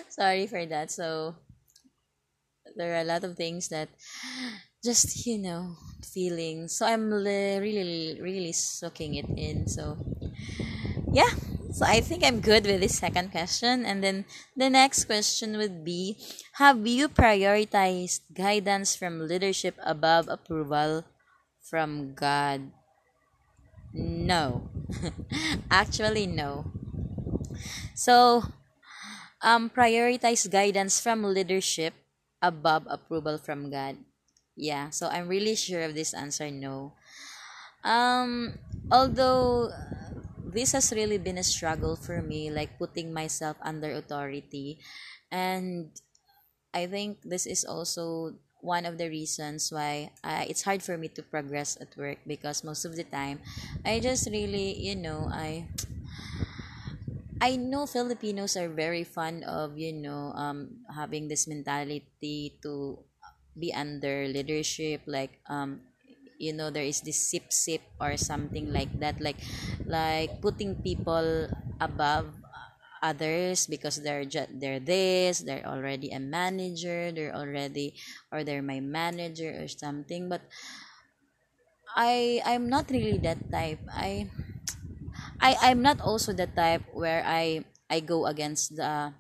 Sorry 0.10 0.48
for 0.48 0.66
that. 0.66 0.92
So 0.92 1.36
there 2.76 2.96
are 2.96 3.02
a 3.02 3.08
lot 3.08 3.24
of 3.24 3.36
things 3.36 3.70
that 3.70 3.90
just 4.84 5.26
you 5.26 5.38
know 5.38 5.76
feelings 6.04 6.74
so 6.74 6.86
i'm 6.86 7.12
really 7.14 8.18
really 8.20 8.52
soaking 8.52 9.16
it 9.16 9.30
in 9.38 9.68
so 9.68 9.98
yeah 11.14 11.30
so 11.72 11.86
i 11.88 12.00
think 12.02 12.24
i'm 12.24 12.40
good 12.40 12.66
with 12.66 12.82
this 12.82 13.00
second 13.00 13.32
question. 13.32 13.86
And 13.86 14.04
then 14.04 14.26
the 14.56 14.70
next 14.70 15.06
question 15.06 15.58
would 15.58 15.84
be 15.84 16.20
have 16.60 16.86
you 16.86 17.08
prioritized 17.08 18.22
guidance 18.34 18.96
from 18.96 19.28
leadership 19.28 19.76
above 19.84 20.28
approval 20.28 21.06
from 21.64 22.14
god? 22.14 22.72
No. 23.94 24.70
Actually 25.72 26.28
no. 26.28 26.72
So 27.96 28.44
um 29.42 29.70
prioritize 29.72 30.50
guidance 30.50 31.00
from 31.00 31.24
leadership 31.24 31.94
above 32.42 32.88
approval 32.90 33.38
from 33.38 33.72
god. 33.72 33.98
Yeah 34.56 34.92
so 34.92 35.08
i'm 35.08 35.28
really 35.28 35.56
sure 35.56 35.82
of 35.88 35.96
this 35.96 36.14
answer 36.14 36.52
no. 36.52 36.94
Um 37.84 38.60
although 38.92 39.72
this 40.54 40.74
has 40.74 40.92
really 40.92 41.18
been 41.18 41.38
a 41.38 41.44
struggle 41.44 41.96
for 41.96 42.22
me 42.22 42.52
like 42.52 42.78
putting 42.78 43.14
myself 43.14 43.58
under 43.62 43.92
authority. 43.92 44.80
And 45.32 45.92
i 46.74 46.88
think 46.88 47.20
this 47.24 47.46
is 47.48 47.66
also 47.66 48.34
one 48.62 48.86
of 48.86 48.98
the 48.98 49.10
reasons 49.10 49.72
why 49.72 50.12
uh, 50.24 50.46
it's 50.48 50.64
hard 50.64 50.84
for 50.84 50.98
me 50.98 51.08
to 51.08 51.24
progress 51.24 51.78
at 51.82 51.96
work 51.98 52.20
because 52.28 52.64
most 52.64 52.86
of 52.86 52.96
the 52.96 53.04
time 53.04 53.40
i 53.86 54.00
just 54.00 54.30
really 54.30 54.78
you 54.80 54.96
know 54.96 55.28
i 55.32 55.66
I 57.42 57.56
know 57.58 57.86
Filipinos 57.90 58.56
are 58.56 58.70
very 58.70 59.04
fond 59.04 59.44
of 59.44 59.78
you 59.78 59.94
know 59.94 60.30
um 60.38 60.86
having 60.94 61.28
this 61.28 61.48
mentality 61.50 62.58
to 62.62 63.02
be 63.58 63.74
under 63.74 64.30
leadership 64.30 65.02
like 65.10 65.42
um 65.50 65.82
you 66.42 66.54
know 66.54 66.70
there 66.74 66.84
is 66.86 67.02
this 67.02 67.22
sip 67.30 67.54
sip 67.54 67.82
or 68.02 68.18
something 68.18 68.74
like 68.74 68.92
that. 69.00 69.22
Like 69.22 69.38
like 69.86 70.42
putting 70.42 70.82
people 70.82 71.48
above 71.80 72.34
others 73.02 73.66
because 73.66 73.98
they're 74.04 74.26
just 74.26 74.50
they're 74.62 74.80
this 74.80 75.42
they're 75.42 75.66
already 75.66 76.12
a 76.14 76.20
manager 76.22 77.12
they're 77.12 77.34
already 77.34 77.98
or 78.32 78.44
they're 78.44 78.62
my 78.62 78.80
manager 78.80 79.58
or 79.58 79.68
something. 79.68 80.30
But 80.30 80.42
i 81.96 82.42
i'm 82.46 82.68
not 82.70 82.90
really 82.90 83.18
that 83.20 83.40
type. 83.52 83.80
I 83.92 84.30
I 85.40 85.56
I'm 85.72 85.82
not 85.82 86.00
also 86.02 86.32
the 86.34 86.48
type 86.48 86.84
where 86.94 87.24
I 87.26 87.66
I 87.90 88.00
go 88.00 88.26
against 88.28 88.76
the 88.76 89.14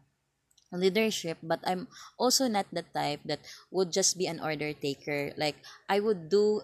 leadership 0.73 1.37
but 1.43 1.59
I'm 1.65 1.87
also 2.17 2.47
not 2.47 2.67
the 2.71 2.83
type 2.83 3.21
that 3.25 3.41
would 3.71 3.91
just 3.91 4.17
be 4.17 4.27
an 4.27 4.39
order 4.39 4.73
taker. 4.73 5.33
Like 5.37 5.57
I 5.89 5.99
would 5.99 6.29
do 6.29 6.63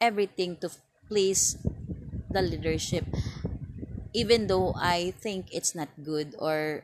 everything 0.00 0.56
to 0.58 0.70
please 1.08 1.56
the 2.30 2.42
leadership 2.42 3.04
even 4.12 4.46
though 4.46 4.74
I 4.76 5.12
think 5.20 5.48
it's 5.52 5.74
not 5.74 5.88
good 6.02 6.34
or 6.38 6.82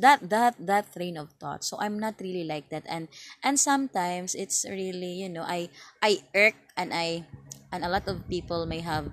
that 0.00 0.22
that 0.30 0.54
that 0.58 0.92
train 0.94 1.16
of 1.18 1.28
thought. 1.36 1.64
So 1.64 1.76
i'm 1.80 1.98
not 1.98 2.16
really 2.20 2.44
like 2.44 2.70
that. 2.70 2.84
And 2.88 3.08
and 3.44 3.58
sometimes 3.60 4.34
it's 4.34 4.64
really 4.68 5.20
you 5.20 5.28
know 5.28 5.44
i 5.44 5.68
i 6.02 6.22
irk 6.34 6.56
and 6.76 6.94
i 6.94 7.24
and 7.72 7.84
a 7.84 7.90
lot 7.90 8.08
of 8.08 8.24
people 8.28 8.64
may 8.64 8.80
have 8.80 9.10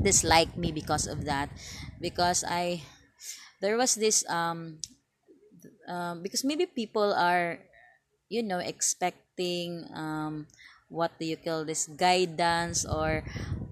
disliked 0.00 0.56
me 0.56 0.72
because 0.72 1.06
of 1.06 1.24
that. 1.26 1.50
Because 2.00 2.44
I 2.46 2.82
there 3.60 3.76
was 3.76 3.94
this 3.96 4.24
um 4.30 4.78
um 5.88 6.22
because 6.22 6.44
maybe 6.44 6.66
people 6.66 7.14
are 7.14 7.58
you 8.28 8.42
know 8.42 8.58
expecting 8.58 9.86
um 9.94 10.46
what 10.88 11.18
do 11.18 11.26
you 11.26 11.36
call 11.36 11.64
this 11.64 11.86
guidance 11.86 12.84
or 12.84 13.24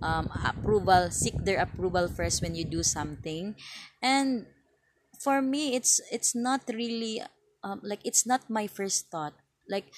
um, 0.03 0.29
approval 0.45 1.11
seek 1.11 1.35
their 1.45 1.61
approval 1.61 2.09
first 2.09 2.43
when 2.43 2.55
you 2.55 2.65
do 2.65 2.83
something. 2.83 3.55
And 4.03 4.47
for 5.21 5.41
me 5.41 5.75
it's 5.75 6.01
it's 6.13 6.35
not 6.35 6.63
really 6.69 7.23
um, 7.63 7.81
like 7.83 8.01
it's 8.05 8.27
not 8.27 8.51
my 8.51 8.67
first 8.67 9.11
thought. 9.11 9.35
Like 9.69 9.89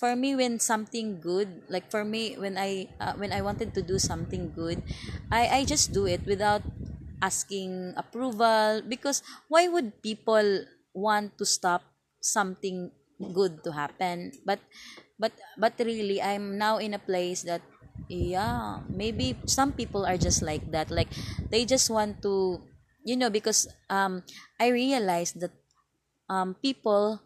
for 0.00 0.16
me 0.16 0.34
when 0.34 0.58
something 0.58 1.20
good 1.20 1.62
like 1.70 1.86
for 1.86 2.02
me 2.02 2.34
when 2.34 2.58
i 2.58 2.90
uh, 2.98 3.14
when 3.14 3.30
i 3.30 3.38
wanted 3.38 3.70
to 3.70 3.78
do 3.78 3.94
something 3.94 4.50
good 4.50 4.82
i 5.30 5.46
i 5.46 5.64
just 5.64 5.94
do 5.94 6.10
it 6.10 6.18
without 6.26 6.58
asking 7.22 7.94
approval 7.94 8.82
because 8.82 9.22
why 9.46 9.70
would 9.70 10.02
people 10.02 10.66
want 10.92 11.38
to 11.38 11.46
stop 11.46 11.86
something 12.20 12.90
good 13.30 13.62
to 13.62 13.70
happen? 13.70 14.32
But 14.44 14.58
but 15.22 15.30
but 15.54 15.78
really 15.78 16.18
i'm 16.18 16.58
now 16.58 16.82
in 16.82 16.94
a 16.94 16.98
place 16.98 17.46
that 17.46 17.62
yeah 18.10 18.82
maybe 18.90 19.38
some 19.46 19.70
people 19.70 20.02
are 20.02 20.18
just 20.18 20.42
like 20.42 20.66
that 20.74 20.90
like 20.90 21.08
they 21.54 21.62
just 21.64 21.86
want 21.86 22.18
to 22.18 22.58
you 23.06 23.14
know 23.14 23.30
because 23.30 23.70
um 23.86 24.26
i 24.58 24.66
realized 24.66 25.38
that 25.38 25.54
um 26.26 26.58
people 26.58 27.22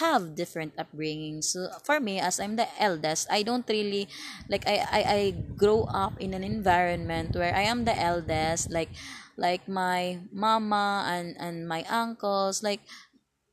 have 0.00 0.34
different 0.34 0.72
upbringings. 0.76 1.52
So 1.52 1.68
for 1.84 2.00
me, 2.00 2.20
as 2.20 2.40
I'm 2.40 2.56
the 2.56 2.68
eldest, 2.80 3.28
I 3.30 3.42
don't 3.42 3.68
really 3.68 4.08
like 4.48 4.64
I, 4.66 4.80
I, 4.88 5.02
I 5.04 5.22
grow 5.56 5.84
up 5.92 6.16
in 6.20 6.32
an 6.32 6.44
environment 6.44 7.36
where 7.36 7.54
I 7.54 7.68
am 7.68 7.84
the 7.84 7.92
eldest, 7.92 8.70
like 8.70 8.88
like 9.36 9.68
my 9.68 10.20
mama 10.32 11.04
and, 11.08 11.36
and 11.38 11.68
my 11.68 11.84
uncles, 11.90 12.62
like 12.62 12.80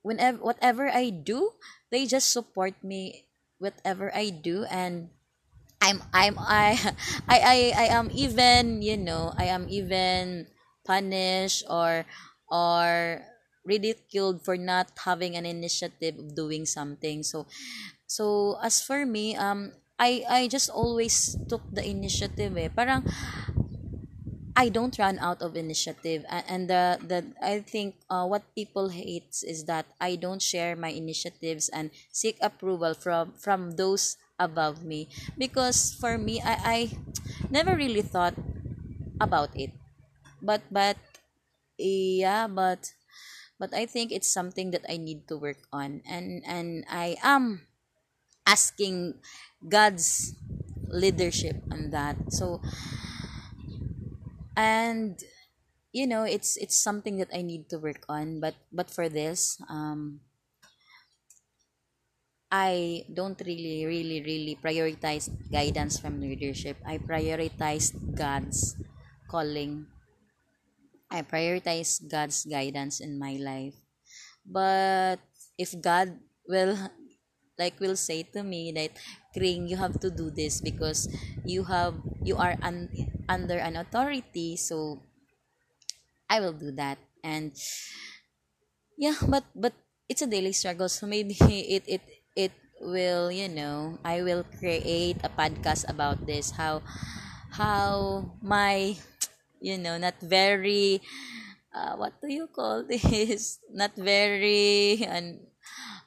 whenever 0.02 0.38
whatever 0.40 0.90
I 0.90 1.10
do, 1.10 1.52
they 1.92 2.06
just 2.06 2.32
support 2.32 2.76
me 2.84 3.26
whatever 3.60 4.12
I 4.16 4.30
do 4.32 4.66
and 4.72 5.10
I'm 5.82 6.04
I'm 6.14 6.36
I 6.40 6.76
I 7.30 7.38
I, 7.40 7.58
I 7.76 7.86
am 7.96 8.10
even, 8.14 8.82
you 8.82 8.98
know, 8.98 9.34
I 9.38 9.46
am 9.52 9.68
even 9.70 10.48
punished 10.86 11.64
or 11.70 12.06
or 12.50 13.22
ridiculed 13.66 14.44
for 14.44 14.58
not 14.58 14.90
having 15.06 15.36
an 15.36 15.46
initiative 15.46 16.18
of 16.18 16.34
doing 16.36 16.66
something 16.66 17.22
so 17.22 17.46
so 18.08 18.58
as 18.64 18.82
for 18.82 19.06
me 19.06 19.36
um 19.36 19.72
I 20.00 20.24
I 20.30 20.42
just 20.48 20.70
always 20.72 21.38
took 21.50 21.62
the 21.72 21.84
initiative 21.86 22.56
eh. 22.58 22.70
Parang 22.74 23.04
I 24.60 24.68
don't 24.68 25.00
run 25.00 25.24
out 25.24 25.40
of 25.42 25.56
initiative 25.56 26.28
and, 26.28 26.68
the 26.68 27.00
the 27.00 27.32
I 27.40 27.64
think 27.64 27.96
uh, 28.12 28.28
what 28.28 28.44
people 28.60 28.92
hates 28.92 29.40
is 29.40 29.64
that 29.72 29.88
I 30.04 30.20
don't 30.20 30.44
share 30.44 30.76
my 30.76 30.92
initiatives 30.92 31.72
and 31.72 31.96
seek 32.12 32.36
approval 32.44 32.92
from 32.92 33.40
from 33.40 33.80
those 33.80 34.20
above 34.36 34.84
me. 34.84 35.08
Because 35.40 35.96
for 35.96 36.20
me 36.20 36.44
I, 36.44 36.56
I 36.60 36.80
never 37.48 37.72
really 37.80 38.04
thought 38.04 38.36
about 39.24 39.56
it. 39.56 39.72
But 40.44 40.68
but 40.68 41.00
yeah 41.80 42.52
but 42.52 42.92
but 43.60 43.72
I 43.74 43.88
think 43.88 44.12
it's 44.12 44.28
something 44.28 44.72
that 44.76 44.84
I 44.92 44.98
need 45.00 45.28
to 45.32 45.40
work 45.40 45.64
on. 45.72 46.04
And 46.04 46.44
and 46.44 46.84
I 46.92 47.16
am 47.24 47.64
asking 48.48 49.24
God's 49.64 50.36
leadership 50.92 51.64
on 51.72 51.92
that. 51.92 52.18
So 52.34 52.62
and 54.60 55.24
you 55.96 56.06
know 56.06 56.24
it's 56.28 56.58
it's 56.60 56.76
something 56.76 57.16
that 57.18 57.32
I 57.32 57.42
need 57.42 57.72
to 57.72 57.80
work 57.80 58.04
on 58.12 58.44
but 58.44 58.56
but 58.76 58.92
for 58.92 59.08
this 59.08 59.56
um 59.72 60.20
I 62.50 63.06
don't 63.14 63.38
really, 63.46 63.86
really, 63.86 64.26
really 64.26 64.58
prioritize 64.58 65.30
guidance 65.54 66.02
from 66.02 66.20
leadership. 66.20 66.82
I 66.82 66.98
prioritize 66.98 67.94
God's 67.94 68.74
calling. 69.30 69.86
I 71.12 71.22
prioritize 71.22 72.02
God's 72.02 72.46
guidance 72.50 73.02
in 73.02 73.22
my 73.22 73.38
life. 73.38 73.78
But 74.42 75.22
if 75.62 75.78
God 75.78 76.18
will 76.50 76.74
like 77.60 77.78
will 77.80 77.96
say 77.96 78.24
to 78.34 78.42
me 78.42 78.74
that 78.74 78.98
Kring, 79.38 79.68
you 79.70 79.78
have 79.78 80.00
to 80.02 80.10
do 80.10 80.32
this 80.32 80.60
because 80.60 81.06
you 81.46 81.66
have 81.70 81.94
you 82.24 82.36
are 82.38 82.58
un, 82.62 82.90
under 83.30 83.58
an 83.58 83.76
authority, 83.78 84.56
so 84.58 85.02
I 86.30 86.40
will 86.40 86.54
do 86.54 86.72
that. 86.74 86.98
And 87.24 87.54
yeah, 88.98 89.16
but 89.28 89.46
but 89.56 89.74
it's 90.08 90.22
a 90.22 90.28
daily 90.30 90.54
struggle. 90.54 90.90
So 90.90 91.08
maybe 91.08 91.36
it 91.76 91.84
it 91.88 92.04
it 92.36 92.54
will 92.82 93.32
you 93.32 93.50
know 93.50 94.00
I 94.04 94.22
will 94.24 94.44
create 94.60 95.18
a 95.24 95.30
podcast 95.30 95.90
about 95.90 96.24
this 96.26 96.52
how 96.56 96.80
how 97.52 98.24
my 98.42 98.96
you 99.62 99.78
know 99.78 99.98
not 99.98 100.16
very 100.24 101.02
uh, 101.76 101.96
what 101.98 102.14
do 102.22 102.32
you 102.32 102.48
call 102.48 102.84
this 102.90 103.60
not 103.74 103.96
very 103.98 105.04
and 105.04 105.40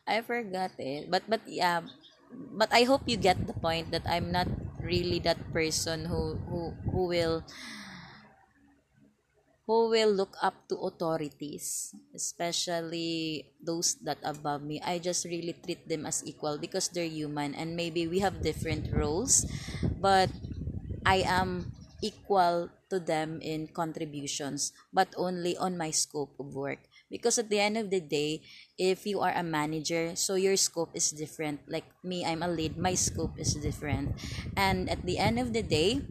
I 0.07 0.23
forgot 0.23 0.73
it 0.79 1.11
but 1.11 1.25
but 1.29 1.43
yeah 1.47 1.83
but 2.33 2.73
I 2.73 2.85
hope 2.85 3.05
you 3.07 3.17
get 3.17 3.47
the 3.47 3.55
point 3.55 3.91
that 3.93 4.05
I'm 4.09 4.33
not 4.33 4.49
really 4.83 5.19
that 5.21 5.39
person 5.53 6.05
who 6.07 6.37
who 6.49 6.75
who 6.91 7.07
will 7.09 7.45
who 9.67 9.89
will 9.91 10.11
look 10.11 10.35
up 10.43 10.67
to 10.69 10.77
authorities, 10.83 11.95
especially 12.15 13.47
those 13.63 13.95
that 14.03 14.19
above 14.25 14.63
me. 14.63 14.83
I 14.83 14.99
just 14.99 15.25
really 15.25 15.55
treat 15.55 15.87
them 15.89 16.05
as 16.07 16.27
equal 16.27 16.59
because 16.59 16.89
they're 16.89 17.07
human 17.09 17.55
and 17.55 17.77
maybe 17.77 18.07
we 18.07 18.19
have 18.21 18.43
different 18.43 18.91
roles, 18.93 19.47
but 20.01 20.31
I 21.07 21.23
am 21.27 21.73
equal 22.03 22.71
to 22.91 22.99
them 22.99 23.39
in 23.41 23.69
contributions, 23.69 24.73
but 24.93 25.15
only 25.17 25.57
on 25.57 25.79
my 25.79 25.91
scope 25.91 26.35
of 26.41 26.55
work. 26.55 26.81
Because 27.09 27.39
at 27.39 27.49
the 27.49 27.61
end 27.61 27.77
of 27.79 27.91
the 27.91 28.01
day, 28.01 28.43
if 28.83 29.07
you 29.07 29.23
are 29.23 29.31
a 29.31 29.47
manager, 29.47 30.19
so 30.19 30.35
your 30.35 30.59
scope 30.59 30.91
is 30.99 31.15
different. 31.15 31.63
Like 31.71 31.87
me, 32.03 32.27
I'm 32.27 32.43
a 32.43 32.51
lead, 32.51 32.75
my 32.75 32.99
scope 32.99 33.39
is 33.39 33.55
different. 33.55 34.19
And 34.59 34.91
at 34.91 35.07
the 35.07 35.23
end 35.23 35.39
of 35.39 35.55
the 35.55 35.63
day, 35.63 36.03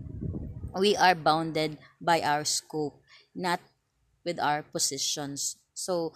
we 0.71 0.95
are 0.95 1.15
bounded 1.15 1.77
by 1.99 2.23
our 2.23 2.45
scope 2.47 2.95
not 3.35 3.59
with 4.23 4.39
our 4.39 4.63
positions. 4.63 5.57
So 5.73 6.13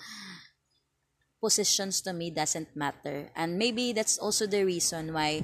positions 1.41 2.01
to 2.01 2.13
me 2.13 2.31
doesn't 2.31 2.75
matter. 2.75 3.29
And 3.35 3.57
maybe 3.57 3.93
that's 3.93 4.17
also 4.17 4.47
the 4.47 4.63
reason 4.63 5.13
why 5.13 5.43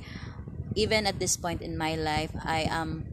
even 0.75 1.05
at 1.05 1.19
this 1.19 1.35
point 1.35 1.61
in 1.61 1.77
my 1.77 1.95
life 1.95 2.31
I 2.43 2.67
am 2.71 3.05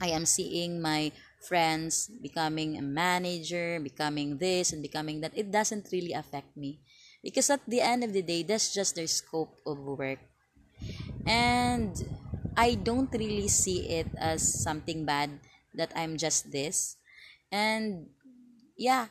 I 0.00 0.08
am 0.10 0.26
seeing 0.26 0.80
my 0.82 1.12
friends 1.44 2.10
becoming 2.22 2.78
a 2.78 2.82
manager, 2.82 3.78
becoming 3.78 4.38
this 4.38 4.72
and 4.72 4.82
becoming 4.82 5.20
that. 5.20 5.36
It 5.36 5.52
doesn't 5.52 5.88
really 5.92 6.12
affect 6.12 6.56
me. 6.56 6.80
Because 7.24 7.48
at 7.48 7.64
the 7.66 7.80
end 7.80 8.04
of 8.04 8.12
the 8.12 8.20
day, 8.20 8.44
that's 8.44 8.72
just 8.72 8.94
their 8.94 9.08
scope 9.08 9.56
of 9.64 9.80
work. 9.80 10.20
And 11.24 11.96
I 12.54 12.76
don't 12.76 13.08
really 13.16 13.48
see 13.48 13.88
it 13.88 14.12
as 14.20 14.44
something 14.44 15.08
bad 15.08 15.40
that 15.72 15.90
I'm 15.96 16.20
just 16.20 16.52
this. 16.52 16.96
And 17.50 18.12
yeah 18.76 19.06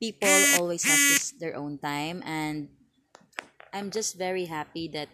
people 0.00 0.28
always 0.58 0.82
have 0.82 0.98
this 0.98 1.30
their 1.38 1.54
own 1.54 1.78
time. 1.78 2.22
And 2.26 2.68
i'm 3.72 3.90
just 3.90 4.18
very 4.18 4.46
happy 4.46 4.88
that 4.90 5.08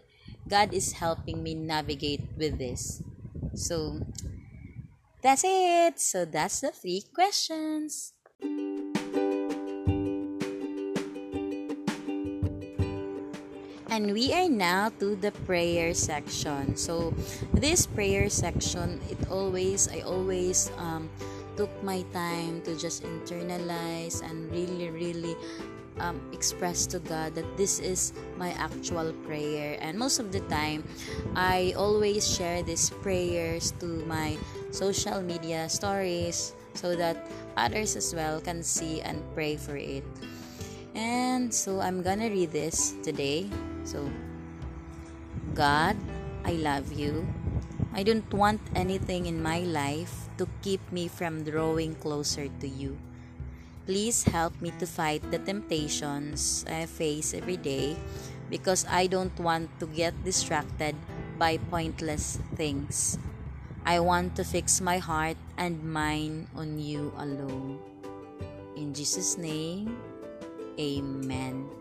god 0.49 0.73
is 0.73 0.97
helping 0.97 1.43
me 1.43 1.55
navigate 1.55 2.25
with 2.37 2.59
this. 2.59 3.03
So 3.55 4.01
that's 5.23 5.45
it. 5.45 6.01
So 6.01 6.25
that's 6.25 6.61
the 6.61 6.73
three 6.73 7.05
questions 7.13 8.15
and 13.99 14.15
we 14.15 14.31
are 14.31 14.47
now 14.47 14.87
to 15.03 15.19
the 15.19 15.35
prayer 15.43 15.91
section 15.91 16.79
so 16.79 17.11
this 17.51 17.83
prayer 17.83 18.31
section 18.31 19.03
it 19.11 19.19
always 19.27 19.91
i 19.91 19.99
always 20.07 20.71
um 20.79 21.11
took 21.59 21.75
my 21.83 22.07
time 22.15 22.63
to 22.63 22.79
just 22.79 23.03
internalize 23.03 24.23
and 24.23 24.47
really, 24.55 24.95
really 24.95 25.35
um, 25.99 26.23
express 26.31 26.87
to 26.87 27.03
God 27.03 27.35
that 27.35 27.59
this 27.59 27.83
is 27.83 28.15
my 28.39 28.55
actual 28.55 29.11
prayer. 29.27 29.77
And 29.83 29.99
most 29.99 30.23
of 30.23 30.31
the 30.31 30.39
time, 30.47 30.87
I 31.35 31.75
always 31.77 32.23
share 32.23 32.63
these 32.63 32.95
prayers 33.03 33.75
to 33.83 34.07
my 34.07 34.39
social 34.71 35.21
media 35.21 35.69
stories 35.69 36.55
so 36.79 36.95
that 36.95 37.27
others 37.59 37.99
as 37.99 38.15
well 38.15 38.39
can 38.39 38.63
see 38.63 39.03
and 39.03 39.19
pray 39.35 39.59
for 39.59 39.75
it. 39.75 40.07
And 40.95 41.51
so 41.51 41.83
I'm 41.83 42.07
gonna 42.07 42.31
read 42.31 42.55
this 42.55 42.95
today. 43.03 43.51
So, 43.89 44.05
God, 45.57 45.97
I 46.45 46.61
love 46.61 46.93
you. 46.93 47.25
I 47.97 48.05
don't 48.05 48.29
want 48.37 48.61
anything 48.77 49.25
in 49.25 49.41
my 49.41 49.65
life 49.65 50.29
to 50.37 50.45
keep 50.61 50.85
me 50.93 51.09
from 51.09 51.41
drawing 51.41 51.97
closer 51.97 52.53
to 52.61 52.69
you. 52.69 53.01
Please 53.89 54.29
help 54.29 54.53
me 54.61 54.77
to 54.77 54.85
fight 54.85 55.25
the 55.33 55.41
temptations 55.41 56.69
I 56.69 56.85
face 56.85 57.33
every 57.33 57.57
day 57.57 57.97
because 58.53 58.85
I 58.85 59.09
don't 59.09 59.33
want 59.41 59.73
to 59.81 59.89
get 59.89 60.13
distracted 60.21 60.93
by 61.41 61.57
pointless 61.73 62.37
things. 62.61 63.17
I 63.89 64.05
want 64.05 64.37
to 64.37 64.45
fix 64.45 64.85
my 64.85 65.01
heart 65.01 65.41
and 65.57 65.81
mind 65.81 66.53
on 66.53 66.77
you 66.77 67.09
alone. 67.17 67.81
In 68.77 68.93
Jesus' 68.93 69.41
name, 69.41 69.97
Amen. 70.77 71.78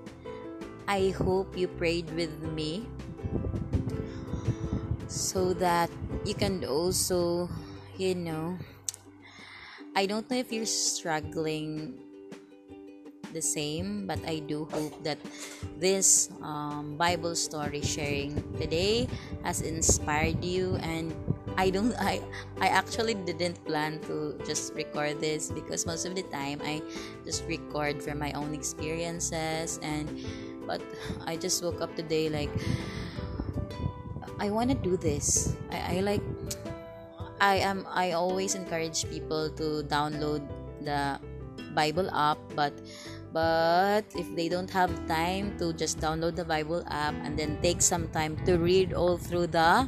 I 0.87 1.13
hope 1.17 1.57
you 1.57 1.67
prayed 1.67 2.09
with 2.15 2.31
me 2.55 2.87
so 5.07 5.53
that 5.53 5.91
you 6.25 6.33
can 6.33 6.63
also 6.65 7.49
you 7.97 8.13
know, 8.13 8.57
I 9.95 10.05
don't 10.05 10.29
know 10.29 10.37
if 10.37 10.53
you're 10.53 10.69
struggling 10.69 11.97
the 13.33 13.41
same, 13.41 14.05
but 14.07 14.21
I 14.25 14.39
do 14.39 14.65
hope 14.71 15.03
that 15.03 15.17
this 15.77 16.29
um, 16.41 16.95
Bible 16.95 17.35
story 17.35 17.81
sharing 17.81 18.37
today 18.57 19.09
has 19.43 19.61
inspired 19.61 20.45
you. 20.45 20.77
And 20.81 21.13
I 21.57 21.71
don't 21.71 21.97
I 21.97 22.21
I 22.61 22.69
actually 22.69 23.15
didn't 23.25 23.57
plan 23.65 23.99
to 24.05 24.37
just 24.45 24.77
record 24.77 25.19
this 25.19 25.49
because 25.49 25.89
most 25.89 26.05
of 26.05 26.13
the 26.13 26.23
time 26.29 26.61
I 26.63 26.81
just 27.25 27.43
record 27.49 28.01
from 28.01 28.21
my 28.21 28.31
own 28.37 28.53
experiences 28.53 29.81
and 29.81 30.05
but 30.67 30.83
I 31.25 31.39
just 31.39 31.63
woke 31.63 31.79
up 31.79 31.95
today 31.95 32.27
like 32.27 32.51
I 34.39 34.51
want 34.51 34.69
to 34.69 34.77
do 34.77 34.97
this. 34.97 35.55
I, 35.71 35.97
I 35.97 35.99
like 36.01 36.21
I 37.39 37.63
am 37.63 37.87
I 37.89 38.11
always 38.11 38.53
encourage 38.53 39.09
people 39.09 39.49
to 39.55 39.87
download 39.87 40.43
the 40.81 41.17
Bible 41.73 42.09
app 42.09 42.37
but 42.55 42.73
but 43.33 44.05
if 44.17 44.25
they 44.35 44.49
don't 44.49 44.69
have 44.69 44.89
time 45.07 45.53
to 45.61 45.73
just 45.73 45.99
download 45.99 46.35
the 46.35 46.45
Bible 46.45 46.81
app 46.89 47.13
and 47.21 47.37
then 47.37 47.61
take 47.61 47.81
some 47.81 48.09
time 48.09 48.37
to 48.45 48.57
read 48.57 48.93
all 48.93 49.17
through 49.17 49.47
the 49.53 49.85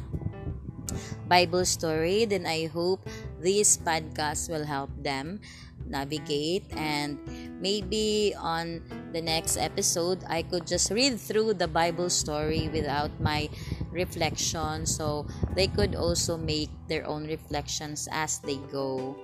Bible 1.26 1.64
story 1.66 2.24
then 2.24 2.46
I 2.46 2.66
hope 2.70 3.06
this 3.42 3.76
podcast 3.76 4.50
will 4.50 4.66
help 4.66 4.90
them 5.02 5.40
navigate 5.86 6.70
and 6.78 7.18
maybe 7.58 8.34
on 8.38 8.82
the 9.12 9.20
next 9.20 9.56
episode 9.56 10.22
I 10.28 10.42
could 10.42 10.66
just 10.66 10.90
read 10.90 11.18
through 11.18 11.54
the 11.54 11.68
Bible 11.68 12.10
story 12.10 12.70
without 12.72 13.10
my 13.20 13.48
reflection. 13.90 14.86
So 14.86 15.26
they 15.54 15.66
could 15.66 15.94
also 15.94 16.36
make 16.36 16.70
their 16.88 17.06
own 17.06 17.26
reflections 17.26 18.08
as 18.10 18.38
they 18.40 18.56
go. 18.70 19.16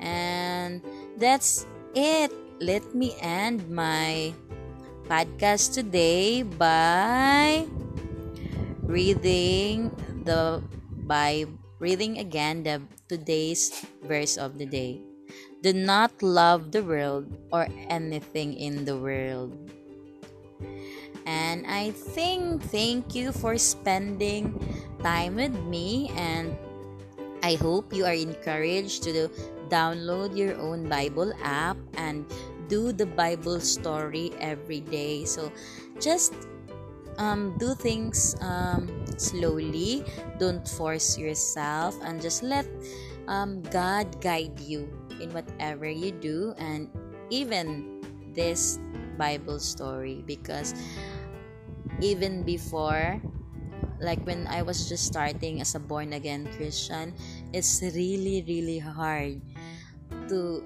And 0.00 0.82
that's 1.16 1.66
it. 1.94 2.32
Let 2.60 2.94
me 2.94 3.16
end 3.20 3.68
my 3.68 4.32
podcast 5.10 5.74
today 5.74 6.42
by 6.42 7.66
reading 8.86 9.90
the 10.24 10.62
by 11.08 11.44
reading 11.82 12.18
again 12.22 12.62
the 12.62 12.78
today's 13.10 13.74
verse 14.06 14.38
of 14.38 14.58
the 14.58 14.66
day 14.66 15.02
do 15.62 15.72
not 15.72 16.10
love 16.22 16.70
the 16.74 16.82
world 16.82 17.30
or 17.52 17.68
anything 17.88 18.54
in 18.54 18.84
the 18.84 18.98
world. 18.98 19.54
And 21.24 21.66
I 21.66 21.94
think 21.94 22.62
thank 22.74 23.14
you 23.14 23.30
for 23.30 23.56
spending 23.56 24.58
time 25.02 25.36
with 25.38 25.54
me 25.70 26.10
and 26.18 26.58
I 27.42 27.54
hope 27.54 27.94
you 27.94 28.04
are 28.06 28.14
encouraged 28.14 29.02
to 29.04 29.30
download 29.70 30.36
your 30.36 30.58
own 30.58 30.88
Bible 30.88 31.32
app 31.42 31.76
and 31.94 32.26
do 32.68 32.92
the 32.92 33.06
Bible 33.06 33.60
story 33.60 34.34
every 34.38 34.80
day. 34.80 35.24
So 35.24 35.50
just 36.00 36.34
um, 37.18 37.54
do 37.58 37.74
things 37.74 38.34
um, 38.40 38.90
slowly. 39.16 40.04
Don't 40.38 40.66
force 40.66 41.18
yourself 41.18 41.98
and 42.02 42.20
just 42.20 42.42
let 42.42 42.66
um, 43.28 43.62
god 43.70 44.20
guide 44.20 44.58
you 44.58 44.90
in 45.22 45.32
whatever 45.32 45.88
you 45.88 46.10
do 46.10 46.54
and 46.58 46.90
even 47.30 48.02
this 48.34 48.78
bible 49.16 49.58
story 49.58 50.24
because 50.26 50.74
even 52.00 52.42
before 52.42 53.20
like 54.00 54.20
when 54.26 54.46
i 54.48 54.60
was 54.60 54.88
just 54.88 55.06
starting 55.06 55.60
as 55.60 55.74
a 55.74 55.80
born 55.80 56.12
again 56.12 56.48
christian 56.56 57.14
it's 57.52 57.80
really 57.94 58.44
really 58.48 58.78
hard 58.78 59.40
to 60.28 60.64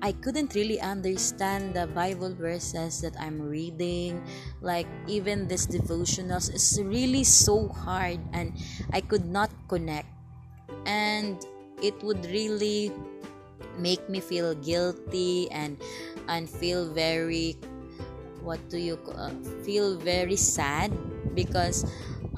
I 0.00 0.12
couldn't 0.12 0.54
really 0.54 0.80
understand 0.80 1.74
the 1.74 1.88
Bible 1.90 2.30
verses 2.30 3.00
that 3.02 3.18
I'm 3.18 3.42
reading. 3.42 4.22
Like, 4.60 4.86
even 5.08 5.48
this 5.48 5.66
devotionals 5.66 6.54
is 6.54 6.78
really 6.82 7.24
so 7.24 7.66
hard 7.66 8.20
and 8.32 8.54
I 8.92 9.00
could 9.00 9.26
not 9.26 9.50
connect. 9.66 10.06
And 10.86 11.42
it 11.82 11.98
would 12.02 12.24
really 12.26 12.92
make 13.78 14.08
me 14.08 14.20
feel 14.20 14.54
guilty 14.54 15.50
and 15.50 15.78
and 16.28 16.48
feel 16.48 16.90
very 16.92 17.56
what 18.42 18.60
do 18.68 18.78
you 18.78 18.98
uh, 19.14 19.30
feel 19.64 19.98
very 19.98 20.36
sad 20.36 20.92
because 21.34 21.84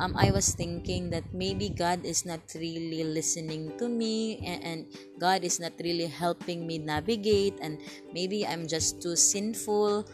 um, 0.00 0.16
I 0.16 0.32
was 0.32 0.56
thinking 0.56 1.10
that 1.10 1.24
maybe 1.32 1.68
God 1.68 2.04
is 2.04 2.24
not 2.24 2.40
really 2.56 3.04
listening 3.04 3.76
to 3.76 3.88
me 3.88 4.40
and, 4.40 4.64
and, 4.64 4.80
God 5.20 5.44
is 5.44 5.60
not 5.60 5.76
really 5.84 6.08
helping 6.08 6.66
me 6.66 6.78
navigate, 6.78 7.60
and 7.60 7.76
maybe 8.14 8.46
I'm 8.46 8.66
just 8.66 9.02
too 9.02 9.14
sinful 9.14 10.08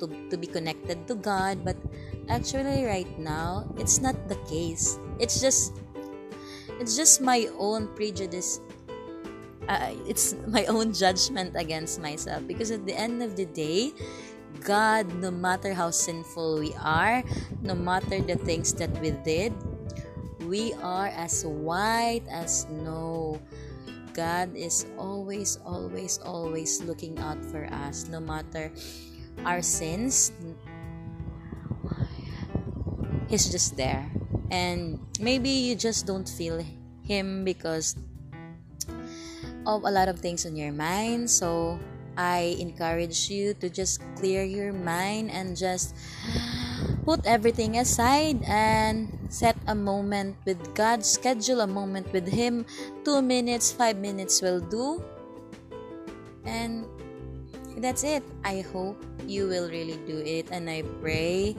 to, 0.00 0.04
to 0.30 0.36
be 0.40 0.46
connected 0.46 1.06
to 1.08 1.14
God. 1.14 1.62
But 1.62 1.76
actually, 2.30 2.84
right 2.88 3.12
now, 3.18 3.68
it's 3.76 4.00
not 4.00 4.16
the 4.28 4.40
case. 4.48 4.96
It's 5.20 5.38
just 5.38 5.76
it's 6.80 6.96
just 6.96 7.20
my 7.20 7.46
own 7.60 7.92
prejudice 7.94 8.64
uh, 9.68 9.94
it's 10.06 10.34
my 10.48 10.64
own 10.66 10.92
judgment 10.92 11.54
against 11.56 12.00
myself 12.00 12.46
because 12.46 12.70
at 12.70 12.86
the 12.86 12.94
end 12.94 13.22
of 13.22 13.36
the 13.36 13.46
day 13.46 13.92
God, 14.60 15.10
no 15.18 15.30
matter 15.30 15.74
how 15.74 15.90
sinful 15.90 16.60
we 16.60 16.74
are, 16.78 17.24
no 17.62 17.74
matter 17.74 18.20
the 18.20 18.36
things 18.36 18.72
that 18.74 18.90
we 19.00 19.10
did, 19.24 19.52
we 20.46 20.72
are 20.82 21.08
as 21.08 21.44
white 21.44 22.22
as 22.30 22.68
snow. 22.68 23.40
God 24.12 24.54
is 24.54 24.86
always, 24.98 25.58
always, 25.64 26.18
always 26.22 26.82
looking 26.82 27.18
out 27.18 27.42
for 27.44 27.64
us, 27.72 28.06
no 28.08 28.20
matter 28.20 28.70
our 29.44 29.62
sins. 29.62 30.32
He's 33.28 33.50
just 33.50 33.76
there. 33.76 34.04
And 34.50 35.00
maybe 35.18 35.48
you 35.48 35.74
just 35.74 36.06
don't 36.06 36.28
feel 36.28 36.62
Him 37.02 37.42
because 37.42 37.96
of 39.66 39.84
a 39.84 39.90
lot 39.90 40.08
of 40.08 40.18
things 40.18 40.46
on 40.46 40.56
your 40.56 40.72
mind. 40.72 41.30
So 41.30 41.78
I 42.16 42.56
encourage 42.60 43.30
you 43.30 43.54
to 43.60 43.70
just 43.70 44.02
clear 44.16 44.44
your 44.44 44.72
mind 44.72 45.30
and 45.30 45.56
just 45.56 45.96
put 47.04 47.24
everything 47.26 47.78
aside 47.78 48.42
and 48.46 49.08
set 49.28 49.56
a 49.66 49.74
moment 49.74 50.36
with 50.44 50.60
God, 50.74 51.04
schedule 51.04 51.60
a 51.60 51.66
moment 51.66 52.12
with 52.12 52.28
Him. 52.28 52.66
Two 53.04 53.22
minutes, 53.22 53.72
five 53.72 53.96
minutes 53.96 54.42
will 54.42 54.60
do. 54.60 55.02
And 56.44 56.86
that's 57.82 58.04
it. 58.04 58.22
I 58.44 58.62
hope 58.72 59.02
you 59.26 59.48
will 59.50 59.68
really 59.68 59.98
do 60.06 60.22
it. 60.22 60.48
And 60.50 60.70
I 60.70 60.82
pray 61.02 61.56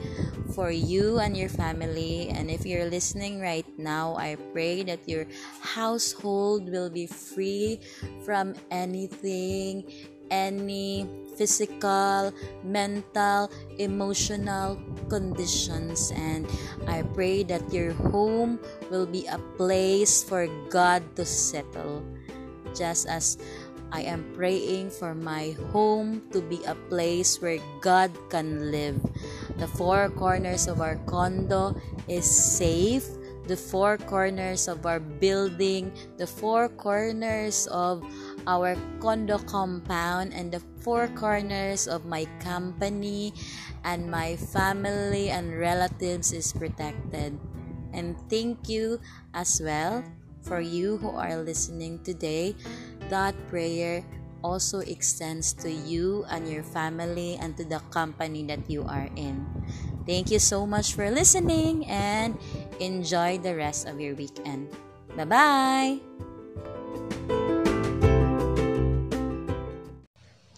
for 0.55 0.71
you 0.71 1.19
and 1.19 1.35
your 1.35 1.49
family. 1.49 2.29
And 2.29 2.49
if 2.49 2.65
you're 2.65 2.89
listening 2.89 3.41
right 3.41 3.67
now, 3.77 4.15
I 4.15 4.37
pray 4.55 4.83
that 4.83 5.07
your 5.07 5.27
household 5.61 6.71
will 6.71 6.89
be 6.89 7.05
free 7.05 7.79
from 8.23 8.55
anything 8.71 9.83
any 10.33 11.05
physical, 11.37 12.33
mental, 12.65 13.53
emotional 13.77 14.81
conditions. 15.09 16.09
And 16.17 16.49
I 16.89 17.05
pray 17.13 17.43
that 17.53 17.61
your 17.69 17.93
home 17.93 18.57
will 18.89 19.05
be 19.05 19.29
a 19.29 19.37
place 19.57 20.25
for 20.25 20.49
God 20.73 21.05
to 21.15 21.25
settle. 21.25 22.01
Just 22.73 23.05
as 23.05 23.37
I 23.93 24.09
am 24.09 24.25
praying 24.33 24.89
for 24.89 25.13
my 25.13 25.53
home 25.69 26.25
to 26.33 26.41
be 26.41 26.65
a 26.65 26.73
place 26.89 27.37
where 27.37 27.61
God 27.77 28.09
can 28.33 28.73
live. 28.73 28.97
The 29.61 29.69
four 29.69 30.09
corners 30.09 30.65
of 30.65 30.81
our 30.81 30.97
condo 31.05 31.77
is 32.09 32.25
safe. 32.25 33.05
The 33.45 33.53
four 33.53 34.01
corners 34.01 34.65
of 34.65 34.89
our 34.89 34.97
building, 34.97 35.93
the 36.17 36.25
four 36.25 36.73
corners 36.73 37.69
of 37.69 38.01
our 38.47 38.73
condo 38.97 39.37
compound 39.37 40.33
and 40.33 40.49
the 40.49 40.63
four 40.81 41.05
corners 41.13 41.85
of 41.85 42.09
my 42.09 42.25
company 42.41 43.37
and 43.85 44.09
my 44.09 44.41
family 44.41 45.29
and 45.29 45.53
relatives 45.53 46.33
is 46.33 46.49
protected. 46.49 47.37
And 47.93 48.17
thank 48.25 48.65
you 48.65 48.97
as 49.37 49.61
well 49.61 50.01
for 50.43 50.59
you 50.59 50.97
who 50.97 51.09
are 51.15 51.37
listening 51.39 52.03
today. 52.03 52.55
That 53.09 53.35
prayer 53.49 54.03
also 54.43 54.79
extends 54.79 55.53
to 55.63 55.71
you 55.71 56.25
and 56.29 56.47
your 56.47 56.63
family 56.63 57.39
and 57.39 57.55
to 57.57 57.63
the 57.63 57.79
company 57.89 58.43
that 58.51 58.69
you 58.69 58.83
are 58.83 59.09
in. 59.15 59.47
Thank 60.05 60.29
you 60.29 60.39
so 60.39 60.67
much 60.67 60.93
for 60.93 61.09
listening 61.09 61.87
and 61.87 62.37
enjoy 62.79 63.39
the 63.39 63.55
rest 63.55 63.87
of 63.87 63.99
your 63.99 64.15
weekend. 64.15 64.67
Bye 65.15 65.25
bye. 65.25 65.99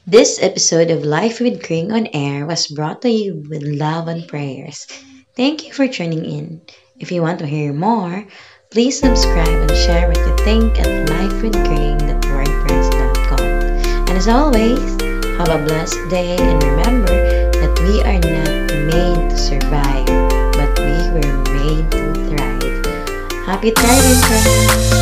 This 0.08 0.42
episode 0.42 0.92
of 0.92 1.04
Life 1.04 1.42
with 1.42 1.64
Kring 1.64 1.92
on 1.92 2.08
Air 2.14 2.46
was 2.46 2.68
brought 2.68 3.02
to 3.02 3.10
you 3.10 3.44
with 3.50 3.64
love 3.64 4.08
and 4.08 4.28
prayers. 4.28 4.86
Thank 5.36 5.66
you 5.66 5.74
for 5.74 5.88
tuning 5.88 6.26
in. 6.26 6.62
If 7.00 7.12
you 7.12 7.22
want 7.22 7.40
to 7.40 7.48
hear 7.48 7.74
more, 7.74 8.26
please 8.72 9.00
subscribe 9.00 9.48
and 9.48 9.72
share 9.72 10.08
what 10.08 10.18
you 10.18 10.38
think 10.46 10.80
at 10.80 11.10
lifewithkring.wordpress.com. 11.10 12.25
And 14.16 14.22
as 14.22 14.30
always, 14.30 14.80
have 15.38 15.50
a 15.50 15.62
blessed 15.66 16.08
day 16.10 16.38
and 16.38 16.64
remember 16.64 17.52
that 17.52 17.78
we 17.82 18.02
are 18.04 18.14
not 18.14 18.72
made 18.88 19.30
to 19.30 19.38
survive, 19.38 20.06
but 20.54 20.80
we 20.80 21.12
were 21.12 21.44
made 21.52 21.92
to 21.92 22.14
thrive. 22.30 23.46
Happy 23.46 23.72
thriving, 23.72 24.22
friends! 24.22 24.95